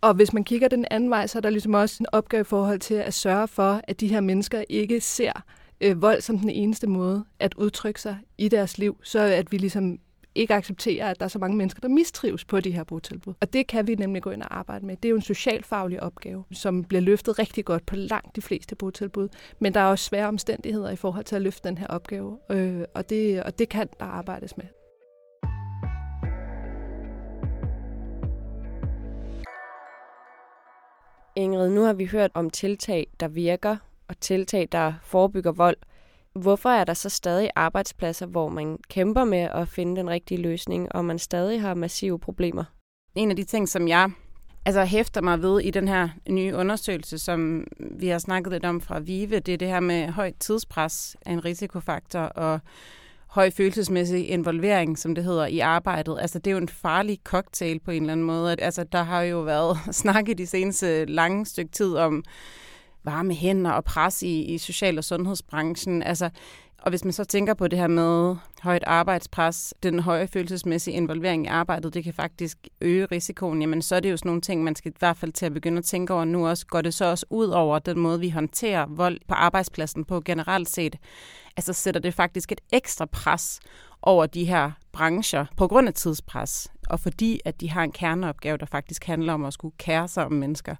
Og 0.02 0.14
hvis 0.14 0.34
man 0.34 0.44
kigger 0.44 0.68
den 0.68 0.86
anden 0.92 1.10
vej, 1.10 1.28
så 1.28 1.40
er 1.40 1.42
der 1.42 1.50
ligesom 1.50 1.74
også 1.74 1.98
en 2.00 2.06
opgave 2.12 2.42
i 2.42 2.44
forhold 2.44 2.80
til 2.80 2.96
at 2.96 3.14
sørge 3.14 3.48
for, 3.48 3.82
at 3.84 4.00
de 4.00 4.08
her 4.08 4.22
mennesker 4.22 4.64
ikke 4.70 5.02
ser 5.02 5.44
øh, 5.84 6.02
vold 6.02 6.22
som 6.22 6.40
den 6.40 6.50
eneste 6.50 6.88
måde 6.88 7.26
at 7.40 7.54
udtrykke 7.54 8.02
sig 8.02 8.18
i 8.38 8.50
deres 8.50 8.78
liv, 8.78 8.98
så 9.04 9.20
at 9.20 9.52
vi 9.52 9.58
ligesom 9.58 10.00
ikke 10.36 10.54
accepterer, 10.54 11.10
at 11.10 11.20
der 11.20 11.26
er 11.26 11.30
så 11.30 11.40
mange 11.40 11.58
mennesker, 11.58 11.82
der 11.82 11.88
mistrives 11.88 12.46
på 12.46 12.60
de 12.60 12.72
her 12.72 12.84
botilbud. 12.84 13.34
Og 13.42 13.54
det 13.54 13.68
kan 13.68 13.88
vi 13.88 13.96
nemlig 13.96 14.22
gå 14.22 14.30
ind 14.30 14.42
og 14.42 14.58
arbejde 14.58 14.86
med. 14.86 14.96
Det 14.98 15.06
er 15.06 15.10
jo 15.10 15.16
en 15.16 15.22
socialfaglig 15.22 16.04
opgave, 16.04 16.44
som 16.52 16.84
bliver 16.84 17.02
løftet 17.02 17.40
rigtig 17.40 17.66
godt 17.66 17.86
på 17.86 17.96
langt 17.96 18.36
de 18.36 18.42
fleste 18.42 18.76
botilbud. 18.76 19.30
Men 19.60 19.74
der 19.74 19.80
er 19.80 19.86
også 19.86 20.06
svære 20.06 20.28
omstændigheder 20.28 20.90
i 20.90 20.96
forhold 20.96 21.26
til 21.26 21.36
at 21.36 21.42
løfte 21.42 21.70
den 21.70 21.78
her 21.78 21.88
opgave, 21.88 22.38
øh, 22.50 22.82
og, 22.96 23.10
det, 23.10 23.44
og 23.44 23.60
det 23.60 23.70
kan 23.70 23.88
der 24.00 24.06
arbejdes 24.06 24.58
med. 24.58 24.66
Ingrid, 31.36 31.70
nu 31.70 31.82
har 31.82 31.94
vi 31.94 32.06
hørt 32.06 32.32
om 32.34 32.50
tiltag, 32.50 33.08
der 33.20 33.28
virker, 33.28 33.78
og 34.14 34.20
tiltag, 34.20 34.68
der 34.72 34.94
forebygger 35.04 35.52
vold. 35.52 35.78
Hvorfor 36.36 36.70
er 36.70 36.84
der 36.84 36.94
så 36.94 37.10
stadig 37.10 37.50
arbejdspladser, 37.56 38.26
hvor 38.26 38.50
man 38.50 38.78
kæmper 38.90 39.24
med 39.24 39.40
at 39.40 39.68
finde 39.68 39.96
den 39.96 40.10
rigtige 40.10 40.42
løsning, 40.42 40.96
og 40.96 41.06
man 41.06 41.20
stadig 41.20 41.62
har 41.62 41.74
massive 41.74 42.20
problemer? 42.20 42.64
En 43.16 43.30
af 43.30 43.36
de 43.36 43.44
ting, 43.44 43.70
som 43.70 43.88
jeg 43.88 44.12
altså 44.66 44.86
hæfter 44.86 45.22
mig 45.22 45.42
ved 45.42 45.62
i 45.62 45.72
den 45.72 45.88
her 45.88 46.10
nye 46.30 46.56
undersøgelse, 46.56 47.18
som 47.18 47.68
vi 47.80 48.08
har 48.08 48.20
snakket 48.20 48.54
lidt 48.54 48.66
om 48.66 48.82
fra 48.82 49.00
VIVE, 49.00 49.40
det 49.40 49.54
er 49.54 49.58
det 49.58 49.68
her 49.68 49.80
med 49.80 50.08
højt 50.08 50.36
tidspres 50.40 51.16
af 51.26 51.32
en 51.32 51.46
risikofaktor, 51.46 52.20
og 52.20 52.60
høj 53.28 53.50
følelsesmæssig 53.52 54.30
involvering, 54.30 54.98
som 54.98 55.16
det 55.16 55.24
hedder, 55.24 55.46
i 55.46 55.60
arbejdet. 55.60 56.18
Altså, 56.22 56.40
det 56.40 56.48
er 56.48 56.52
jo 56.52 56.62
en 56.62 56.70
farlig 56.70 57.20
cocktail 57.24 57.80
på 57.80 57.92
en 57.92 58.04
eller 58.04 58.12
anden 58.12 58.26
måde. 58.26 58.56
Altså, 58.60 58.84
der 58.84 59.04
har 59.04 59.22
jo 59.22 59.40
været 59.40 59.78
snak 60.02 60.30
i 60.30 60.34
de 60.34 60.48
seneste 60.48 61.06
lange 61.06 61.46
stykke 61.46 61.72
tid 61.72 61.96
om 61.96 62.24
varme 63.04 63.34
hænder 63.34 63.72
og 63.72 63.84
pres 63.84 64.24
i, 64.24 64.42
i 64.42 64.58
social- 64.58 64.98
og 64.98 65.04
sundhedsbranchen. 65.04 66.04
Altså, 66.04 66.30
og 66.84 66.90
hvis 66.90 67.04
man 67.04 67.14
så 67.14 67.24
tænker 67.24 67.54
på 67.54 67.68
det 67.68 67.80
her 67.80 67.88
med 67.88 68.36
højt 68.62 68.84
arbejdspres, 68.88 69.74
den 69.84 70.00
høje 70.00 70.28
følelsesmæssige 70.28 70.98
involvering 70.98 71.46
i 71.46 71.48
arbejdet, 71.48 71.94
det 71.94 72.04
kan 72.04 72.14
faktisk 72.14 72.68
øge 72.82 73.06
risikoen, 73.06 73.62
jamen 73.62 73.82
så 73.82 73.96
er 73.96 74.00
det 74.00 74.12
jo 74.12 74.18
sådan 74.18 74.30
nogle 74.30 74.42
ting, 74.42 74.64
man 74.64 74.76
skal 74.76 74.92
i 74.92 74.96
hvert 75.00 75.18
fald 75.18 75.32
til 75.32 75.46
at 75.46 75.54
begynde 75.54 75.78
at 75.78 75.86
tænke 75.86 76.14
over 76.14 76.26
nu 76.26 76.48
også. 76.48 76.66
Går 76.66 76.82
det 76.82 76.94
så 76.94 77.06
også 77.06 77.26
ud 77.30 77.48
over 77.48 77.80
den 77.80 78.00
måde, 78.00 78.20
vi 78.20 78.30
håndterer 78.30 78.86
vold 78.90 79.20
på 79.28 79.34
arbejdspladsen 79.34 80.06
på 80.06 80.22
generelt 80.22 80.70
set? 80.70 80.96
Altså 81.58 81.74
sætter 81.74 82.02
det 82.02 82.14
faktisk 82.14 82.52
et 82.52 82.62
ekstra 82.74 83.06
pres 83.06 83.60
over 84.02 84.26
de 84.26 84.46
her 84.46 84.72
brancher 84.92 85.46
på 85.58 85.68
grund 85.68 85.88
af 85.88 85.94
tidspres, 85.94 86.72
og 86.90 87.00
fordi 87.00 87.40
at 87.46 87.62
de 87.62 87.70
har 87.70 87.84
en 87.84 87.92
kerneopgave, 87.92 88.58
der 88.58 88.66
faktisk 88.66 89.04
handler 89.06 89.34
om 89.34 89.46
at 89.46 89.54
skulle 89.54 89.76
kære 89.78 90.08
sig 90.08 90.26
om 90.26 90.32
mennesker 90.32 90.76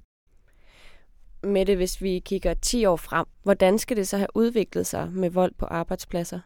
med 1.44 1.66
det, 1.66 1.76
hvis 1.76 2.02
vi 2.02 2.20
kigger 2.20 2.54
10 2.54 2.86
år 2.86 2.96
frem. 2.96 3.26
Hvordan 3.44 3.80
skal 3.80 3.98
det 3.98 4.08
så 4.08 4.18
have 4.18 4.28
udviklet 4.36 4.88
sig 4.88 5.12
med 5.12 5.30
vold 5.30 5.54
på 5.58 5.66
arbejdspladser? 5.66 6.40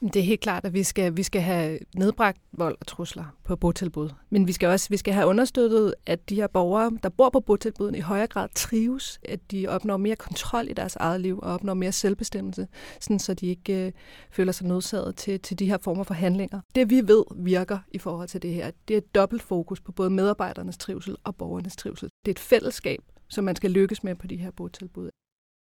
Det 0.00 0.16
er 0.16 0.22
helt 0.22 0.40
klart, 0.40 0.64
at 0.64 0.74
vi 0.74 0.82
skal, 0.82 1.16
vi 1.16 1.22
skal 1.22 1.42
have 1.42 1.78
nedbragt 1.96 2.38
vold 2.52 2.76
og 2.80 2.86
trusler 2.86 3.24
på 3.44 3.56
botilbud. 3.56 4.10
Men 4.30 4.46
vi 4.46 4.52
skal 4.52 4.68
også 4.68 4.86
vi 4.90 4.96
skal 4.96 5.14
have 5.14 5.26
understøttet, 5.26 5.94
at 6.06 6.28
de 6.28 6.34
her 6.34 6.46
borgere, 6.46 6.90
der 7.02 7.08
bor 7.08 7.30
på 7.30 7.40
botilbuden, 7.40 7.94
i 7.94 8.00
højere 8.00 8.26
grad 8.26 8.48
trives, 8.54 9.20
at 9.28 9.50
de 9.50 9.68
opnår 9.68 9.96
mere 9.96 10.16
kontrol 10.16 10.68
i 10.68 10.72
deres 10.72 10.96
eget 10.96 11.20
liv 11.20 11.38
og 11.42 11.54
opnår 11.54 11.74
mere 11.74 11.92
selvbestemmelse, 11.92 12.68
sådan 13.00 13.18
så 13.18 13.34
de 13.34 13.46
ikke 13.46 13.86
øh, 13.86 13.92
føler 14.30 14.52
sig 14.52 14.66
nødsaget 14.66 15.16
til, 15.16 15.40
til 15.40 15.58
de 15.58 15.66
her 15.66 15.78
former 15.78 16.04
for 16.04 16.14
handlinger. 16.14 16.60
Det 16.74 16.90
vi 16.90 17.08
ved 17.08 17.24
virker 17.36 17.78
i 17.92 17.98
forhold 17.98 18.28
til 18.28 18.42
det 18.42 18.54
her, 18.54 18.70
det 18.88 18.94
er 18.94 18.98
et 18.98 19.14
dobbelt 19.14 19.42
fokus 19.42 19.80
på 19.80 19.92
både 19.92 20.10
medarbejdernes 20.10 20.78
trivsel 20.78 21.16
og 21.24 21.36
borgernes 21.36 21.76
trivsel. 21.76 22.08
Det 22.24 22.30
er 22.30 22.34
et 22.34 22.38
fællesskab, 22.38 23.00
som 23.34 23.44
man 23.44 23.56
skal 23.56 23.70
lykkes 23.70 24.04
med 24.04 24.14
på 24.14 24.26
de 24.26 24.36
her 24.36 24.50
botilbud. 24.50 25.10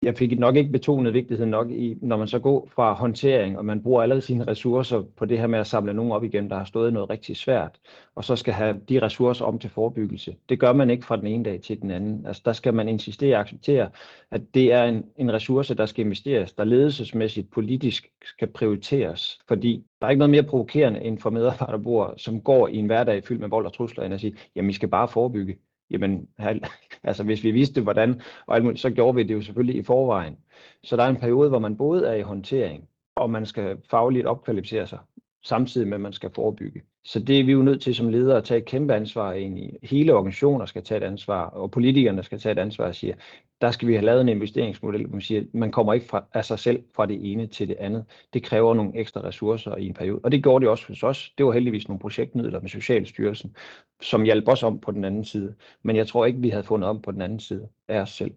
jeg 0.03 0.17
fik 0.19 0.39
nok 0.39 0.57
ikke 0.57 0.73
betonet 0.73 1.15
vigtigheden 1.15 1.51
nok 1.51 1.71
i, 1.71 1.99
når 2.03 2.17
man 2.17 2.29
så 2.29 2.39
går 2.39 2.69
fra 2.75 2.93
håndtering, 2.93 3.59
og 3.59 3.65
man 3.65 3.83
bruger 3.83 4.03
alle 4.03 4.21
sine 4.21 4.47
ressourcer 4.47 5.03
på 5.17 5.25
det 5.25 5.39
her 5.39 5.47
med 5.47 5.59
at 5.59 5.67
samle 5.67 5.95
nogen 5.95 6.13
op 6.13 6.25
igen, 6.25 6.51
der 6.51 6.57
har 6.57 6.65
stået 6.65 6.93
noget 6.93 7.11
rigtig 7.11 7.37
svært, 7.37 7.79
og 8.15 8.25
så 8.25 8.37
skal 8.37 8.55
have 8.55 8.81
de 8.89 9.03
ressourcer 9.03 9.45
om 9.45 9.59
til 9.59 9.71
forebyggelse. 9.71 10.37
Det 10.49 10.61
gør 10.61 10.73
man 10.73 10.91
ikke 10.91 11.07
fra 11.07 11.17
den 11.17 11.27
ene 11.27 11.45
dag 11.45 11.61
til 11.61 11.83
den 11.83 11.91
anden. 11.91 12.27
Altså 12.27 12.43
der 12.45 12.53
skal 12.53 12.75
man 12.75 12.89
insistere 12.89 13.37
og 13.37 13.41
acceptere, 13.41 13.91
at 14.31 14.43
det 14.55 14.73
er 14.73 14.85
en, 14.85 15.05
en 15.17 15.33
ressource, 15.33 15.75
der 15.75 15.87
skal 15.87 16.05
investeres, 16.05 16.53
der 16.53 16.65
ledelsesmæssigt 16.65 17.51
politisk 17.51 18.09
skal 18.25 18.49
prioriteres, 18.49 19.39
fordi 19.49 19.85
der 20.01 20.07
er 20.07 20.11
ikke 20.11 20.19
noget 20.19 20.31
mere 20.31 20.43
provokerende 20.43 21.01
end 21.01 21.19
for 21.19 21.31
medarbejdere, 21.31 22.19
som 22.19 22.41
går 22.41 22.69
i 22.69 22.77
en 22.77 22.87
hverdag 22.87 23.25
fyldt 23.25 23.41
med 23.41 23.49
vold 23.49 23.67
og 23.67 23.73
trusler, 23.73 24.05
end 24.05 24.15
at 24.15 24.21
sige, 24.21 24.37
jamen 24.57 24.69
vi 24.69 24.75
skal 24.75 24.89
bare 24.89 25.09
forebygge 25.09 25.57
jamen, 25.93 26.29
altså 27.03 27.25
hvis 27.25 27.45
vi 27.45 27.51
vidste 27.51 27.83
hvordan, 27.83 28.21
og 28.47 28.55
alt 28.55 28.65
muligt, 28.65 28.81
så 28.81 28.91
gjorde 28.91 29.15
vi 29.17 29.23
det 29.23 29.35
jo 29.35 29.43
selvfølgelig 29.43 29.77
i 29.77 29.83
forvejen. 29.83 30.37
Så 30.83 30.97
der 30.97 31.03
er 31.03 31.09
en 31.09 31.21
periode, 31.21 31.49
hvor 31.49 31.59
man 31.59 31.77
både 31.77 32.07
er 32.07 32.15
i 32.15 32.23
håndtering, 32.23 32.89
og 33.17 33.31
man 33.31 33.47
skal 33.47 33.79
fagligt 33.91 34.27
opkvalificere 34.27 34.87
sig, 34.87 34.99
samtidig 35.45 35.89
med, 35.89 35.95
at 35.95 36.01
man 36.01 36.13
skal 36.13 36.31
forebygge. 36.35 36.83
Så 37.05 37.21
det 37.21 37.41
er 37.41 37.45
vi 37.45 37.53
jo 37.53 37.63
nødt 37.63 37.83
til 37.83 37.95
som 37.95 38.09
ledere 38.09 38.37
at 38.37 38.45
tage 38.45 38.59
et 38.59 38.67
kæmpe 38.67 38.95
ansvar 38.95 39.33
ind 39.33 39.59
i. 39.59 39.77
Hele 39.83 40.15
organisationer 40.15 40.67
skal 40.67 40.83
tage 40.85 40.99
et 40.99 41.05
ansvar, 41.05 41.45
og 41.47 41.71
politikerne 41.71 42.23
skal 42.23 42.39
tage 42.39 42.53
et 42.53 42.59
ansvar 42.59 42.87
og 42.87 42.95
sige, 42.95 43.15
der 43.61 43.71
skal 43.71 43.89
vi 43.89 43.95
have 43.95 44.05
lavet 44.05 44.21
en 44.21 44.29
investeringsmodel, 44.29 45.07
hvor 45.07 45.13
man 45.13 45.21
siger, 45.21 45.45
man 45.55 45.73
kommer 45.73 45.93
ikke 45.93 46.07
fra, 46.07 46.25
af 46.35 46.45
sig 46.45 46.59
selv 46.59 46.85
fra 46.97 47.07
det 47.07 47.33
ene 47.33 47.47
til 47.47 47.69
det 47.69 47.77
andet. 47.77 48.05
Det 48.33 48.43
kræver 48.43 48.75
nogle 48.75 48.93
ekstra 48.99 49.21
ressourcer 49.21 49.77
i 49.77 49.87
en 49.87 49.95
periode. 49.95 50.21
Og 50.25 50.33
det 50.33 50.43
gjorde 50.43 50.63
det 50.63 50.71
også 50.71 50.89
hos 50.89 51.03
os. 51.03 51.33
Det 51.39 51.47
var 51.47 51.53
heldigvis 51.53 51.89
nogle 51.89 52.01
projektmidler 52.01 52.61
med 52.61 52.69
Socialstyrelsen, 52.69 53.57
som 54.03 54.23
hjalp 54.23 54.49
os 54.49 54.63
om 54.63 54.81
på 54.81 54.91
den 54.91 55.05
anden 55.05 55.25
side. 55.25 55.55
Men 55.83 55.97
jeg 55.97 56.07
tror 56.09 56.27
ikke, 56.27 56.41
vi 56.41 56.49
havde 56.49 56.65
fundet 56.65 56.91
om 56.91 57.03
på 57.03 57.13
den 57.13 57.23
anden 57.23 57.41
side 57.41 57.69
af 57.89 58.01
os 58.01 58.11
selv 58.11 58.35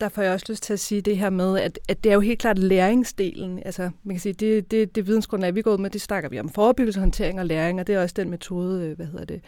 der 0.00 0.08
får 0.08 0.22
jeg 0.22 0.32
også 0.32 0.46
lyst 0.48 0.62
til 0.62 0.72
at 0.72 0.80
sige 0.80 1.00
det 1.00 1.18
her 1.18 1.30
med, 1.30 1.58
at, 1.58 1.78
at 1.88 2.04
det 2.04 2.10
er 2.10 2.14
jo 2.14 2.20
helt 2.20 2.38
klart 2.38 2.58
læringsdelen. 2.58 3.62
Altså, 3.64 3.90
man 4.04 4.14
kan 4.14 4.20
sige, 4.20 4.32
det, 4.32 4.70
det, 4.70 4.94
det 4.94 5.06
vidensgrundlag, 5.06 5.54
vi 5.54 5.62
går 5.62 5.72
ud 5.72 5.78
med, 5.78 5.90
det 5.90 6.00
snakker 6.00 6.28
vi 6.28 6.40
om 6.40 6.48
forebyggelse, 6.48 7.00
håndtering 7.00 7.40
og 7.40 7.46
læring, 7.46 7.80
og 7.80 7.86
det 7.86 7.94
er 7.94 8.02
også 8.02 8.14
den 8.16 8.30
metode, 8.30 8.84
øh, 8.84 8.96
hvad 8.96 9.06
hedder 9.06 9.24
det, 9.24 9.40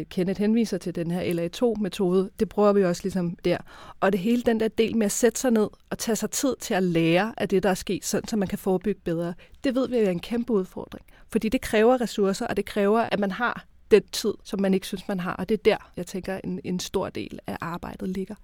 uh, 0.00 0.06
Kenneth 0.10 0.40
henviser 0.40 0.78
til, 0.78 0.94
den 0.94 1.10
her 1.10 1.22
LA2-metode. 1.22 2.30
Det 2.40 2.48
bruger 2.48 2.72
vi 2.72 2.84
også 2.84 3.02
ligesom 3.04 3.36
der. 3.44 3.58
Og 4.00 4.12
det 4.12 4.20
hele 4.20 4.42
den 4.42 4.60
der 4.60 4.68
del 4.68 4.96
med 4.96 5.06
at 5.06 5.12
sætte 5.12 5.40
sig 5.40 5.50
ned 5.50 5.68
og 5.90 5.98
tage 5.98 6.16
sig 6.16 6.30
tid 6.30 6.54
til 6.60 6.74
at 6.74 6.82
lære 6.82 7.34
af 7.36 7.48
det, 7.48 7.62
der 7.62 7.70
er 7.70 7.74
sket, 7.74 8.04
sådan, 8.04 8.28
så 8.28 8.36
man 8.36 8.48
kan 8.48 8.58
forebygge 8.58 9.00
bedre, 9.04 9.34
det 9.64 9.74
ved 9.74 9.88
vi 9.88 9.96
er 9.96 10.10
en 10.10 10.20
kæmpe 10.20 10.52
udfordring. 10.52 11.06
Fordi 11.28 11.48
det 11.48 11.60
kræver 11.60 12.00
ressourcer, 12.00 12.46
og 12.46 12.56
det 12.56 12.64
kræver, 12.64 13.00
at 13.00 13.20
man 13.20 13.30
har 13.30 13.64
den 13.90 14.02
tid, 14.12 14.34
som 14.44 14.60
man 14.60 14.74
ikke 14.74 14.86
synes, 14.86 15.08
man 15.08 15.20
har. 15.20 15.32
Og 15.32 15.48
det 15.48 15.54
er 15.54 15.62
der, 15.62 15.90
jeg 15.96 16.06
tænker, 16.06 16.40
en, 16.44 16.60
en 16.64 16.80
stor 16.80 17.08
del 17.08 17.38
af 17.46 17.56
arbejdet 17.60 18.08
ligger. 18.08 18.34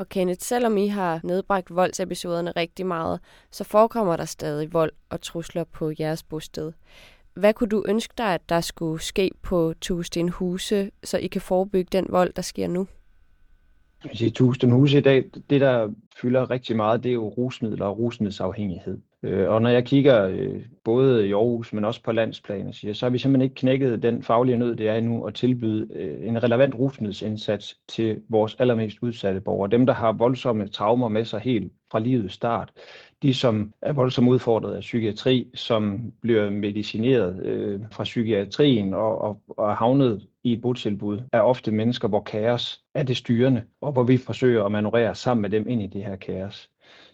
Og 0.00 0.08
Kenneth, 0.08 0.40
selvom 0.40 0.76
I 0.76 0.86
har 0.86 1.20
nedbragt 1.24 1.74
voldsepisoderne 1.74 2.50
rigtig 2.50 2.86
meget, 2.86 3.20
så 3.50 3.64
forekommer 3.64 4.16
der 4.16 4.24
stadig 4.24 4.72
vold 4.72 4.92
og 5.10 5.20
trusler 5.20 5.64
på 5.64 5.92
jeres 6.00 6.22
bosted. 6.22 6.72
Hvad 7.34 7.54
kunne 7.54 7.68
du 7.68 7.84
ønske 7.88 8.14
dig, 8.18 8.34
at 8.34 8.48
der 8.48 8.60
skulle 8.60 9.02
ske 9.02 9.30
på 9.42 9.74
Tusten 9.80 10.28
Huse, 10.28 10.90
så 11.04 11.18
I 11.18 11.26
kan 11.26 11.40
forebygge 11.40 11.88
den 11.92 12.06
vold, 12.08 12.32
der 12.32 12.42
sker 12.42 12.66
nu? 12.66 12.86
Altså, 14.04 14.24
I 14.24 14.30
Tusten 14.30 14.70
Huse 14.70 14.98
i 14.98 15.00
dag, 15.00 15.24
det 15.50 15.60
der 15.60 15.90
fylder 16.22 16.50
rigtig 16.50 16.76
meget, 16.76 17.02
det 17.02 17.08
er 17.08 17.14
jo 17.14 17.28
rusmidler 17.28 17.86
og 17.86 17.98
rusmiddelsafhængighed. 17.98 18.98
Øh, 19.22 19.48
og 19.48 19.62
når 19.62 19.70
jeg 19.70 19.84
kigger 19.84 20.26
øh, 20.26 20.62
både 20.84 21.28
i 21.28 21.32
Aarhus, 21.32 21.72
men 21.72 21.84
også 21.84 22.02
på 22.02 22.12
landsplan, 22.12 22.72
så 22.72 22.98
har 23.06 23.10
vi 23.10 23.18
simpelthen 23.18 23.42
ikke 23.42 23.54
knækket 23.54 24.02
den 24.02 24.22
faglige 24.22 24.58
nød, 24.58 24.76
det 24.76 24.88
er 24.88 24.94
endnu 24.94 25.24
at 25.26 25.34
tilbyde 25.34 25.88
øh, 25.94 26.28
en 26.28 26.42
relevant 26.42 26.74
rusmiddelsindsats 26.74 27.78
til 27.88 28.22
vores 28.28 28.56
allermest 28.58 28.98
udsatte 29.02 29.40
borgere. 29.40 29.70
Dem, 29.70 29.86
der 29.86 29.92
har 29.92 30.12
voldsomme 30.12 30.68
traumer 30.68 31.08
med 31.08 31.24
sig 31.24 31.40
helt 31.40 31.72
fra 31.92 31.98
livets 31.98 32.34
start. 32.34 32.72
De, 33.22 33.34
som 33.34 33.72
er 33.82 33.92
voldsomt 33.92 34.28
udfordret 34.28 34.74
af 34.74 34.80
psykiatri, 34.80 35.46
som 35.54 36.12
bliver 36.22 36.50
medicineret 36.50 37.46
øh, 37.46 37.80
fra 37.92 38.04
psykiatrien 38.04 38.94
og, 38.94 39.20
og, 39.20 39.40
og 39.48 39.70
er 39.70 39.74
havnet 39.74 40.26
i 40.44 40.52
et 40.52 40.60
botilbud, 40.60 41.20
er 41.32 41.40
ofte 41.40 41.70
mennesker, 41.70 42.08
hvor 42.08 42.22
kaos 42.22 42.80
er 42.94 43.02
det 43.02 43.16
styrende, 43.16 43.62
og 43.80 43.92
hvor 43.92 44.02
vi 44.02 44.16
forsøger 44.16 44.64
at 44.64 44.72
manøvrere 44.72 45.14
sammen 45.14 45.42
med 45.42 45.50
dem 45.50 45.68
ind 45.68 45.82
i 45.82 45.86
det 45.86 46.04
her 46.04 46.16
kaos 46.16 46.70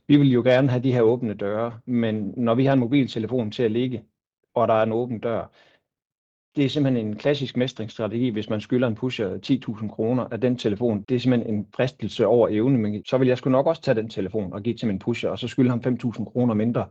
vi 0.08 0.16
vil 0.16 0.32
jo 0.32 0.42
gerne 0.42 0.68
have 0.68 0.82
de 0.82 0.92
her 0.92 1.02
åbne 1.02 1.34
døre, 1.34 1.80
men 1.86 2.34
når 2.36 2.54
vi 2.54 2.64
har 2.64 2.72
en 2.72 2.78
mobiltelefon 2.78 3.50
til 3.50 3.62
at 3.62 3.72
ligge, 3.72 4.04
og 4.54 4.68
der 4.68 4.74
er 4.74 4.82
en 4.82 4.92
åben 4.92 5.18
dør, 5.18 5.52
det 6.56 6.64
er 6.64 6.68
simpelthen 6.68 7.06
en 7.06 7.16
klassisk 7.16 7.56
mestringsstrategi, 7.56 8.28
hvis 8.28 8.50
man 8.50 8.60
skylder 8.60 8.88
en 8.88 8.94
pusher 8.94 9.38
10.000 9.78 9.88
kroner 9.88 10.24
af 10.24 10.40
den 10.40 10.58
telefon. 10.58 11.02
Det 11.08 11.14
er 11.14 11.18
simpelthen 11.18 11.54
en 11.54 11.66
fristelse 11.76 12.26
over 12.26 12.48
evne, 12.48 12.78
men 12.78 13.04
så 13.04 13.18
vil 13.18 13.28
jeg 13.28 13.38
sgu 13.38 13.50
nok 13.50 13.66
også 13.66 13.82
tage 13.82 13.94
den 13.94 14.08
telefon 14.08 14.52
og 14.52 14.62
give 14.62 14.74
til 14.74 14.88
min 14.88 14.98
pusher, 14.98 15.30
og 15.30 15.38
så 15.38 15.48
skylde 15.48 15.70
ham 15.70 15.82
5.000 15.86 16.24
kroner 16.24 16.54
mindre. 16.54 16.86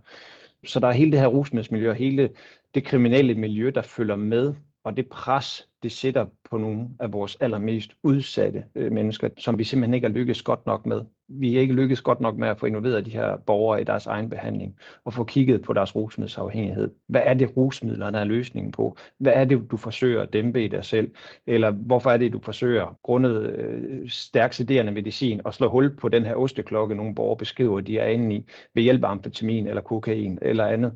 Så 0.66 0.80
der 0.80 0.88
er 0.88 0.92
hele 0.92 1.12
det 1.12 1.20
her 1.20 1.28
rusmiddelsmiljø, 1.28 1.94
hele 1.94 2.30
det 2.76 2.84
kriminelle 2.84 3.36
miljø, 3.36 3.72
der 3.76 3.82
følger 3.82 4.16
med, 4.16 4.54
og 4.84 4.98
det 4.98 5.10
pres, 5.10 5.70
det 5.84 5.92
sætter 5.92 6.26
på 6.50 6.58
nogle 6.58 6.90
af 7.00 7.14
vores 7.14 7.36
allermest 7.36 7.96
udsatte 8.04 8.64
øh, 8.76 8.92
mennesker, 8.92 9.30
som 9.38 9.58
vi 9.58 9.64
simpelthen 9.64 9.94
ikke 9.94 10.08
har 10.08 10.14
lykkes 10.14 10.42
godt 10.42 10.66
nok 10.66 10.86
med. 10.86 11.02
Vi 11.28 11.58
er 11.58 11.62
ikke 11.62 11.74
lykkes 11.74 12.02
godt 12.02 12.20
nok 12.20 12.38
med 12.38 12.48
at 12.48 12.60
få 12.60 12.66
involveret 12.66 13.06
de 13.06 13.12
her 13.12 13.38
borgere 13.38 13.82
i 13.82 13.84
deres 13.84 14.06
egen 14.06 14.30
behandling 14.30 14.78
og 15.06 15.14
få 15.14 15.24
kigget 15.24 15.62
på 15.62 15.74
deres 15.74 15.96
rusmiddelsafhængighed. 15.96 16.92
Hvad 17.08 17.22
er 17.26 17.34
det 17.34 17.58
rusmidlerne 17.58 18.18
er 18.18 18.24
løsningen 18.24 18.72
på? 18.72 18.98
Hvad 19.20 19.34
er 19.36 19.46
det, 19.46 19.72
du 19.72 19.78
forsøger 19.78 20.22
at 20.22 20.34
dæmpe 20.34 20.64
i 20.66 20.68
dig 20.68 20.86
selv? 20.86 21.12
Eller 21.48 21.72
hvorfor 21.72 22.10
er 22.12 22.18
det, 22.18 22.34
du 22.34 22.40
forsøger, 22.40 22.98
grundet 23.04 23.50
øh, 23.50 24.10
stærk 24.10 24.54
sederende 24.54 24.92
medicin, 24.92 25.42
at 25.46 25.54
slå 25.54 25.70
hul 25.70 25.96
på 25.96 26.10
den 26.10 26.26
her 26.26 26.36
osteklokke, 26.36 26.96
nogle 26.96 27.16
borgere 27.16 27.38
beskriver, 27.38 27.82
de 27.82 27.98
er 28.00 28.08
inde 28.08 28.36
i, 28.36 28.46
ved 28.74 28.84
hjælp 28.84 29.04
af 29.04 29.10
amfetamin 29.10 29.68
eller 29.68 29.82
kokain 29.82 30.40
eller 30.42 30.66
andet? 30.66 30.94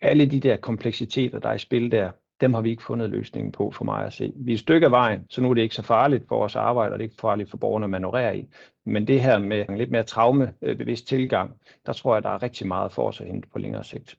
Alle 0.00 0.26
de 0.26 0.40
der 0.40 0.56
kompleksiteter, 0.56 1.38
der 1.38 1.48
er 1.48 1.54
i 1.54 1.58
spil 1.58 1.92
der, 1.92 2.10
dem 2.40 2.54
har 2.54 2.60
vi 2.60 2.70
ikke 2.70 2.82
fundet 2.82 3.10
løsningen 3.10 3.52
på 3.52 3.70
for 3.70 3.84
mig 3.84 4.06
at 4.06 4.12
se. 4.12 4.32
Vi 4.36 4.52
er 4.52 4.54
et 4.54 4.60
stykke 4.60 4.84
af 4.86 4.90
vejen, 4.90 5.26
så 5.28 5.40
nu 5.40 5.50
er 5.50 5.54
det 5.54 5.62
ikke 5.62 5.74
så 5.74 5.82
farligt 5.82 6.28
for 6.28 6.36
vores 6.36 6.56
arbejde, 6.56 6.92
og 6.92 6.98
det 6.98 7.04
er 7.04 7.08
ikke 7.08 7.20
farligt 7.20 7.50
for 7.50 7.56
borgerne 7.56 7.84
at 7.84 7.90
manøvrere 7.90 8.38
i. 8.38 8.48
Men 8.84 9.06
det 9.06 9.20
her 9.20 9.38
med 9.38 9.68
en 9.68 9.78
lidt 9.78 9.90
mere 9.90 10.02
traumebevidst 10.02 11.08
tilgang, 11.08 11.60
der 11.86 11.92
tror 11.92 12.14
jeg, 12.14 12.22
der 12.22 12.30
er 12.30 12.42
rigtig 12.42 12.66
meget 12.66 12.92
for 12.92 13.08
os 13.08 13.20
at 13.20 13.26
hente 13.26 13.48
på 13.48 13.58
længere 13.58 13.84
sigt. 13.84 14.18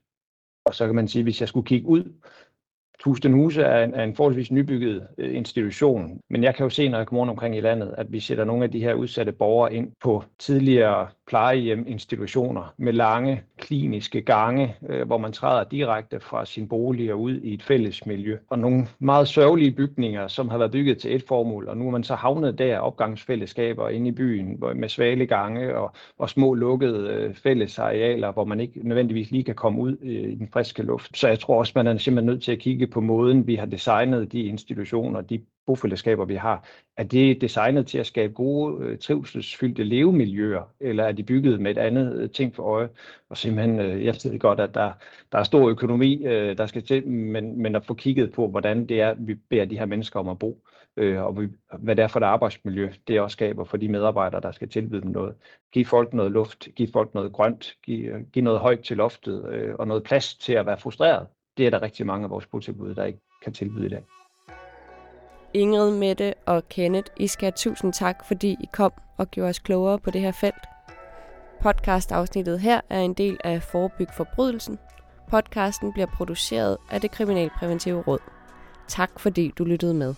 Og 0.65 0.75
så 0.75 0.85
kan 0.85 0.95
man 0.95 1.07
sige, 1.07 1.23
hvis 1.23 1.39
jeg 1.39 1.47
skulle 1.47 1.67
kigge 1.67 1.87
ud 1.87 2.13
Tustenhuse 3.03 3.61
er 3.61 3.83
en, 3.83 3.93
er 3.93 4.03
en 4.03 4.15
forholdsvis 4.15 4.51
nybygget 4.51 5.07
øh, 5.17 5.35
institution, 5.35 6.19
men 6.29 6.43
jeg 6.43 6.55
kan 6.55 6.63
jo 6.63 6.69
se, 6.69 6.89
når 6.89 6.97
jeg 6.97 7.07
kommer 7.07 7.19
rundt 7.19 7.31
omkring 7.31 7.57
i 7.57 7.61
landet, 7.61 7.95
at 7.97 8.11
vi 8.11 8.19
sætter 8.19 8.43
nogle 8.45 8.63
af 8.63 8.71
de 8.71 8.79
her 8.79 8.93
udsatte 8.93 9.31
borgere 9.31 9.73
ind 9.73 9.91
på 10.03 10.23
tidligere 10.39 11.07
plejehjeminstitutioner 11.27 12.73
med 12.77 12.93
lange 12.93 13.41
kliniske 13.57 14.21
gange, 14.21 14.75
øh, 14.89 15.07
hvor 15.07 15.17
man 15.17 15.31
træder 15.31 15.63
direkte 15.63 16.19
fra 16.19 16.45
sin 16.45 16.67
bolig 16.67 17.13
og 17.13 17.21
ud 17.21 17.39
i 17.39 17.53
et 17.53 17.63
fælles 17.63 18.05
miljø. 18.05 18.37
Og 18.49 18.59
nogle 18.59 18.87
meget 18.99 19.27
sørgelige 19.27 19.71
bygninger, 19.71 20.27
som 20.27 20.49
har 20.49 20.57
været 20.57 20.71
bygget 20.71 20.97
til 20.97 21.15
et 21.15 21.23
formål, 21.27 21.67
og 21.67 21.77
nu 21.77 21.87
er 21.87 21.91
man 21.91 22.03
så 22.03 22.15
havnet 22.15 22.57
der 22.57 22.79
opgangsfællesskaber 22.79 23.89
inde 23.89 24.07
i 24.07 24.11
byen 24.11 24.63
med 24.75 24.89
svale 24.89 25.25
gange 25.25 25.77
og, 25.77 25.91
og 26.17 26.29
små 26.29 26.53
lukkede 26.53 27.09
øh, 27.09 27.35
fællesarealer, 27.35 28.31
hvor 28.31 28.45
man 28.45 28.59
ikke 28.59 28.87
nødvendigvis 28.87 29.31
lige 29.31 29.43
kan 29.43 29.55
komme 29.55 29.81
ud 29.81 29.97
øh, 30.01 30.31
i 30.31 30.35
den 30.35 30.49
friske 30.53 30.83
luft. 30.83 31.17
Så 31.17 31.27
jeg 31.27 31.39
tror 31.39 31.59
også, 31.59 31.73
man 31.75 31.87
er 31.87 31.97
simpelthen 31.97 32.31
nødt 32.31 32.43
til 32.43 32.51
at 32.51 32.59
kigge 32.59 32.87
på 32.91 33.01
måden, 33.01 33.47
vi 33.47 33.55
har 33.55 33.65
designet 33.65 34.31
de 34.31 34.41
institutioner, 34.41 35.21
de 35.21 35.45
bofællesskaber, 35.65 36.25
vi 36.25 36.35
har, 36.35 36.65
er 36.97 37.03
det 37.03 37.41
designet 37.41 37.87
til 37.87 37.97
at 37.97 38.05
skabe 38.05 38.33
gode, 38.33 38.85
øh, 38.85 38.97
trivselsfyldte 38.99 39.83
levemiljøer, 39.83 40.73
eller 40.79 41.03
er 41.03 41.11
de 41.11 41.23
bygget 41.23 41.61
med 41.61 41.71
et 41.71 41.77
andet 41.77 42.15
øh, 42.17 42.29
ting 42.29 42.55
for 42.55 42.63
øje? 42.63 42.89
Og 43.29 43.37
simpelthen, 43.37 43.79
øh, 43.79 44.05
jeg 44.05 44.15
ved 44.23 44.39
godt, 44.39 44.59
at 44.59 44.73
der, 44.73 44.91
der 45.31 45.37
er 45.37 45.43
stor 45.43 45.69
økonomi, 45.69 46.23
der 46.57 46.65
skal 46.65 46.83
til, 46.83 47.07
men, 47.07 47.61
men 47.61 47.75
at 47.75 47.85
få 47.85 47.93
kigget 47.93 48.31
på, 48.31 48.47
hvordan 48.47 48.85
det 48.85 49.01
er, 49.01 49.13
vi 49.17 49.35
beder 49.35 49.65
de 49.65 49.77
her 49.77 49.85
mennesker 49.85 50.19
om 50.19 50.29
at 50.29 50.39
bo, 50.39 50.63
og 50.97 51.47
hvad 51.79 51.95
det 51.95 52.03
er 52.03 52.07
for 52.07 52.19
et 52.19 52.23
arbejdsmiljø, 52.23 52.91
det 53.07 53.21
også 53.21 53.33
skaber 53.33 53.63
for 53.63 53.77
de 53.77 53.89
medarbejdere, 53.89 54.41
der 54.41 54.51
skal 54.51 54.69
tilbyde 54.69 55.01
dem 55.01 55.11
noget. 55.11 55.35
Giv 55.73 55.85
folk 55.85 56.13
noget 56.13 56.31
luft, 56.31 56.67
giv 56.75 56.87
folk 56.93 57.13
noget 57.13 57.31
grønt, 57.33 57.75
giv, 57.83 58.11
giv 58.33 58.43
noget 58.43 58.59
højt 58.59 58.79
til 58.79 58.97
loftet, 58.97 59.43
og 59.79 59.87
noget 59.87 60.03
plads 60.03 60.35
til 60.35 60.53
at 60.53 60.65
være 60.65 60.77
frustreret. 60.77 61.27
Det 61.57 61.65
er 61.65 61.69
der 61.69 61.81
rigtig 61.81 62.05
mange 62.05 62.23
af 62.23 62.29
vores 62.29 62.47
botilbud, 62.47 62.95
der 62.95 63.03
ikke 63.03 63.19
kan 63.43 63.53
tilbyde 63.53 63.85
i 63.85 63.89
dag. 63.89 64.03
Ingrid, 65.53 65.97
Mette 65.97 66.33
og 66.45 66.69
Kenneth, 66.69 67.11
I 67.17 67.27
skal 67.27 67.45
have 67.45 67.53
tusind 67.57 67.93
tak, 67.93 68.25
fordi 68.25 68.51
I 68.51 68.67
kom 68.73 68.91
og 69.17 69.31
gjorde 69.31 69.49
os 69.49 69.59
klogere 69.59 69.99
på 69.99 70.11
det 70.11 70.21
her 70.21 70.31
felt. 70.31 70.65
Podcast-afsnittet 71.61 72.59
her 72.59 72.81
er 72.89 72.99
en 72.99 73.13
del 73.13 73.37
af 73.43 73.63
Forebyg 73.63 74.07
Forbrydelsen. 74.17 74.79
Podcasten 75.29 75.93
bliver 75.93 76.07
produceret 76.17 76.77
af 76.91 77.01
det 77.01 77.11
Kriminalpræventive 77.11 78.01
Råd. 78.01 78.19
Tak 78.87 79.19
fordi 79.19 79.53
du 79.57 79.63
lyttede 79.63 79.93
med. 79.93 80.15